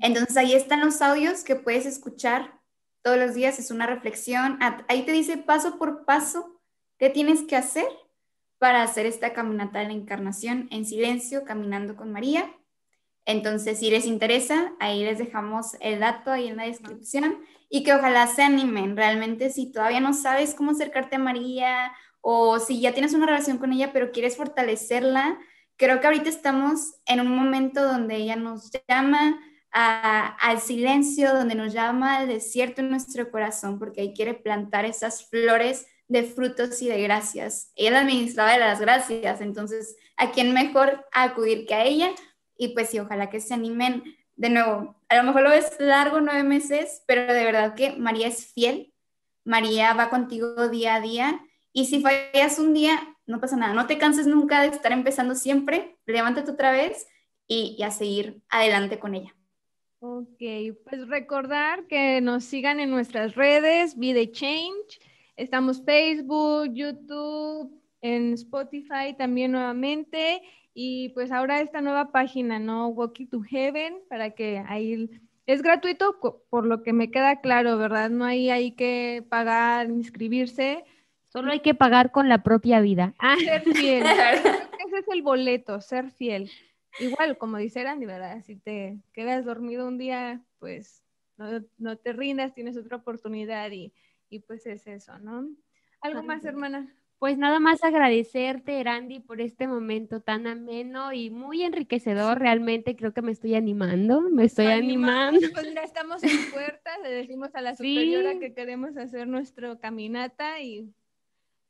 Entonces 0.00 0.36
ahí 0.36 0.52
están 0.52 0.80
los 0.80 1.00
audios 1.00 1.44
que 1.44 1.56
puedes 1.56 1.86
escuchar 1.86 2.55
todos 3.06 3.18
los 3.18 3.34
días. 3.34 3.60
Es 3.60 3.70
una 3.70 3.86
reflexión. 3.86 4.58
Ahí 4.88 5.04
te 5.04 5.12
dice 5.12 5.38
paso 5.38 5.78
por 5.78 6.04
paso 6.04 6.60
qué 6.98 7.08
tienes 7.08 7.42
que 7.42 7.54
hacer 7.54 7.86
para 8.58 8.82
hacer 8.82 9.06
esta 9.06 9.32
caminata 9.32 9.78
de 9.78 9.84
la 9.84 9.92
encarnación 9.92 10.66
en 10.72 10.84
silencio, 10.84 11.44
caminando 11.44 11.94
con 11.94 12.10
María. 12.10 12.50
Entonces, 13.24 13.78
si 13.78 13.90
les 13.90 14.06
interesa, 14.06 14.72
ahí 14.80 15.04
les 15.04 15.18
dejamos 15.18 15.76
el 15.78 16.00
dato 16.00 16.32
ahí 16.32 16.48
en 16.48 16.56
la 16.56 16.64
descripción 16.64 17.38
y 17.70 17.84
que 17.84 17.94
ojalá 17.94 18.26
se 18.26 18.42
animen. 18.42 18.96
Realmente, 18.96 19.50
si 19.50 19.70
todavía 19.70 20.00
no 20.00 20.12
sabes 20.12 20.56
cómo 20.56 20.72
acercarte 20.72 21.14
a 21.14 21.20
María 21.20 21.92
o 22.22 22.58
si 22.58 22.80
ya 22.80 22.92
tienes 22.92 23.14
una 23.14 23.26
relación 23.26 23.58
con 23.58 23.72
ella, 23.72 23.92
pero 23.92 24.10
quieres 24.10 24.36
fortalecerla, 24.36 25.38
creo 25.76 26.00
que 26.00 26.08
ahorita 26.08 26.28
estamos 26.28 26.96
en 27.06 27.20
un 27.20 27.36
momento 27.36 27.84
donde 27.84 28.16
ella 28.16 28.34
nos 28.34 28.72
llama 28.88 29.38
al 29.78 30.60
silencio, 30.60 31.34
donde 31.34 31.54
nos 31.54 31.74
llama 31.74 32.16
al 32.16 32.28
desierto 32.28 32.80
en 32.80 32.88
nuestro 32.88 33.30
corazón, 33.30 33.78
porque 33.78 34.00
ahí 34.00 34.14
quiere 34.14 34.32
plantar 34.32 34.86
esas 34.86 35.28
flores 35.28 35.86
de 36.08 36.22
frutos 36.22 36.80
y 36.80 36.88
de 36.88 37.02
gracias. 37.02 37.72
La 37.76 38.00
administraba 38.00 38.52
de 38.52 38.58
las 38.58 38.80
gracias, 38.80 39.42
entonces, 39.42 39.96
¿a 40.16 40.30
quién 40.30 40.54
mejor 40.54 41.04
acudir 41.12 41.66
que 41.66 41.74
a 41.74 41.84
ella? 41.84 42.10
Y 42.56 42.68
pues 42.68 42.88
sí, 42.88 42.98
ojalá 42.98 43.28
que 43.28 43.38
se 43.38 43.52
animen 43.52 44.02
de 44.36 44.48
nuevo. 44.48 44.96
A 45.10 45.16
lo 45.16 45.24
mejor 45.24 45.42
lo 45.42 45.50
ves 45.50 45.76
largo, 45.78 46.20
nueve 46.20 46.42
meses, 46.42 47.02
pero 47.06 47.30
de 47.30 47.44
verdad 47.44 47.74
que 47.74 47.96
María 47.96 48.28
es 48.28 48.52
fiel. 48.54 48.94
María 49.44 49.92
va 49.92 50.08
contigo 50.08 50.68
día 50.68 50.94
a 50.94 51.00
día. 51.02 51.40
Y 51.72 51.84
si 51.84 52.00
fallas 52.00 52.58
un 52.58 52.72
día, 52.72 52.98
no 53.26 53.40
pasa 53.40 53.56
nada. 53.56 53.74
No 53.74 53.86
te 53.86 53.98
canses 53.98 54.26
nunca 54.26 54.62
de 54.62 54.68
estar 54.68 54.92
empezando 54.92 55.34
siempre. 55.34 55.98
Levántate 56.06 56.50
otra 56.50 56.70
vez 56.70 57.06
y, 57.46 57.76
y 57.78 57.82
a 57.82 57.90
seguir 57.90 58.40
adelante 58.48 58.98
con 58.98 59.14
ella. 59.14 59.36
Ok, 60.00 60.42
pues 60.84 61.08
recordar 61.08 61.86
que 61.86 62.20
nos 62.20 62.44
sigan 62.44 62.80
en 62.80 62.90
nuestras 62.90 63.34
redes, 63.34 63.98
Be 63.98 64.30
Change. 64.30 65.00
Estamos 65.36 65.82
Facebook, 65.84 66.70
YouTube, 66.74 67.80
en 68.02 68.34
Spotify 68.34 69.14
también 69.16 69.52
nuevamente. 69.52 70.42
Y 70.74 71.08
pues 71.10 71.32
ahora 71.32 71.60
esta 71.60 71.80
nueva 71.80 72.12
página, 72.12 72.58
¿no? 72.58 72.88
Walking 72.88 73.26
to 73.28 73.40
Heaven, 73.40 73.96
para 74.10 74.32
que 74.32 74.62
ahí 74.68 75.08
es 75.46 75.62
gratuito, 75.62 76.20
por 76.50 76.66
lo 76.66 76.82
que 76.82 76.92
me 76.92 77.10
queda 77.10 77.40
claro, 77.40 77.78
¿verdad? 77.78 78.10
No 78.10 78.26
hay, 78.26 78.50
hay 78.50 78.72
que 78.72 79.24
pagar, 79.30 79.88
inscribirse. 79.88 80.84
Solo 81.28 81.52
hay 81.52 81.60
que 81.60 81.74
pagar 81.74 82.12
con 82.12 82.28
la 82.28 82.42
propia 82.42 82.80
vida. 82.80 83.14
Ah. 83.18 83.36
Ser 83.42 83.62
fiel. 83.62 84.04
ese 84.86 84.98
es 84.98 85.08
el 85.08 85.22
boleto, 85.22 85.80
ser 85.80 86.10
fiel. 86.10 86.50
Igual, 86.98 87.38
como 87.38 87.58
dice 87.58 87.82
Randy, 87.82 88.06
¿verdad? 88.06 88.42
Si 88.42 88.56
te 88.56 88.98
quedas 89.12 89.44
dormido 89.44 89.86
un 89.86 89.98
día, 89.98 90.42
pues 90.58 91.02
no, 91.78 91.96
te 91.96 92.12
rindas, 92.12 92.54
tienes 92.54 92.76
otra 92.76 92.96
oportunidad 92.96 93.70
y, 93.70 93.92
y 94.30 94.40
pues 94.40 94.66
es 94.66 94.86
eso, 94.86 95.18
¿no? 95.18 95.48
¿Algo 96.00 96.22
más, 96.22 96.44
hermana? 96.44 96.92
Pues 97.18 97.38
nada 97.38 97.60
más 97.60 97.82
agradecerte, 97.82 98.82
Randy, 98.84 99.20
por 99.20 99.40
este 99.40 99.66
momento 99.66 100.20
tan 100.20 100.46
ameno 100.46 101.14
y 101.14 101.30
muy 101.30 101.62
enriquecedor. 101.62 102.38
Realmente 102.38 102.94
creo 102.94 103.14
que 103.14 103.22
me 103.22 103.32
estoy 103.32 103.54
animando, 103.54 104.20
me 104.20 104.44
estoy 104.44 104.66
animando. 104.66 105.40
Pues 105.52 105.66
mira, 105.66 105.82
estamos 105.82 106.22
en 106.22 106.50
puerta, 106.50 106.98
le 107.02 107.10
decimos 107.10 107.54
a 107.54 107.62
la 107.62 107.74
superiora 107.76 108.38
que 108.38 108.52
queremos 108.52 108.98
hacer 108.98 109.26
nuestra 109.28 109.78
caminata 109.78 110.60
y 110.60 110.92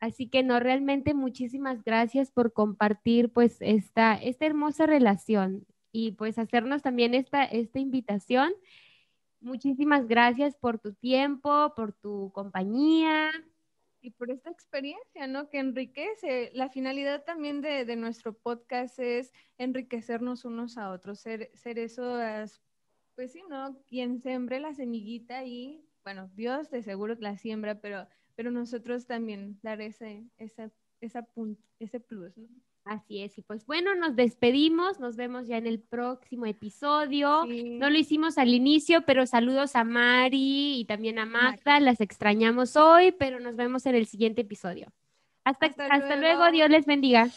Así 0.01 0.29
que 0.29 0.43
no, 0.43 0.61
realmente 0.61 1.15
muchísimas 1.15 1.83
gracias 1.83 2.31
por 2.31 2.53
compartir 2.53 3.33
pues 3.33 3.57
esta, 3.61 4.15
esta 4.15 4.47
hermosa 4.47 4.87
relación 4.87 5.67
y 5.91 6.13
pues 6.13 6.39
hacernos 6.39 6.83
también 6.83 7.15
esta, 7.15 7.45
esta 7.45 7.79
invitación. 7.79 8.53
Muchísimas 9.41 10.07
gracias 10.07 10.57
por 10.57 10.79
tu 10.79 10.93
tiempo, 10.93 11.73
por 11.75 11.93
tu 11.93 12.31
compañía 12.35 13.31
y 14.03 14.11
por 14.11 14.31
esta 14.31 14.51
experiencia, 14.51 15.27
¿no? 15.27 15.49
Que 15.49 15.59
enriquece. 15.59 16.51
La 16.55 16.69
finalidad 16.69 17.25
también 17.25 17.61
de, 17.63 17.97
nuestro 17.97 18.35
podcast 18.35 18.99
es 18.99 19.33
enriquecernos 19.59 20.45
unos 20.45 20.79
a 20.79 20.91
otros, 20.91 21.21
ser, 21.21 21.51
ser 21.55 21.79
esos, 21.79 22.61
pues 23.15 23.33
sí, 23.33 23.43
¿no? 23.49 23.79
Quien 23.87 24.21
sembre 24.21 24.61
la 24.61 24.75
semillita 24.75 25.45
y, 25.45 25.85
bueno, 26.05 26.31
Dios 26.35 26.71
de 26.71 26.83
seguro 26.83 27.17
la 27.19 27.37
siembra, 27.39 27.81
pero, 27.81 28.07
pero 28.37 28.51
nosotros 28.51 29.07
también 29.07 29.59
dar 29.63 29.81
ese, 29.81 30.25
esa, 30.39 30.71
esa 31.01 31.27
ese 31.81 32.01
plus, 32.01 32.37
¿no? 32.37 32.49
Así 32.85 33.21
es, 33.21 33.37
y 33.37 33.43
pues 33.43 33.67
bueno, 33.67 33.97
nos 33.97 34.15
despedimos, 34.15 35.01
nos 35.01 35.17
vemos 35.17 35.49
ya 35.49 35.57
en 35.57 35.67
el 35.67 35.81
próximo 35.81 36.47
episodio. 36.47 37.45
No 37.45 37.91
lo 37.91 37.99
hicimos 37.99 38.39
al 38.39 38.51
inicio, 38.51 39.03
pero 39.05 39.27
saludos 39.27 39.75
a 39.75 39.83
Mari 39.83 40.79
y 40.81 40.85
también 40.85 41.19
a 41.19 41.27
Magda, 41.27 41.81
las 41.81 42.01
extrañamos 42.01 42.77
hoy, 42.77 43.11
pero 43.11 43.41
nos 43.41 43.57
vemos 43.57 43.87
en 43.87 43.97
el 43.97 44.07
siguiente 44.07 44.43
episodio. 44.43 44.93
Hasta, 45.43 45.67
hasta, 45.67 46.15
luego, 46.15 46.49
Dios 46.53 46.71
les 46.71 46.87
bendiga. 46.87 47.29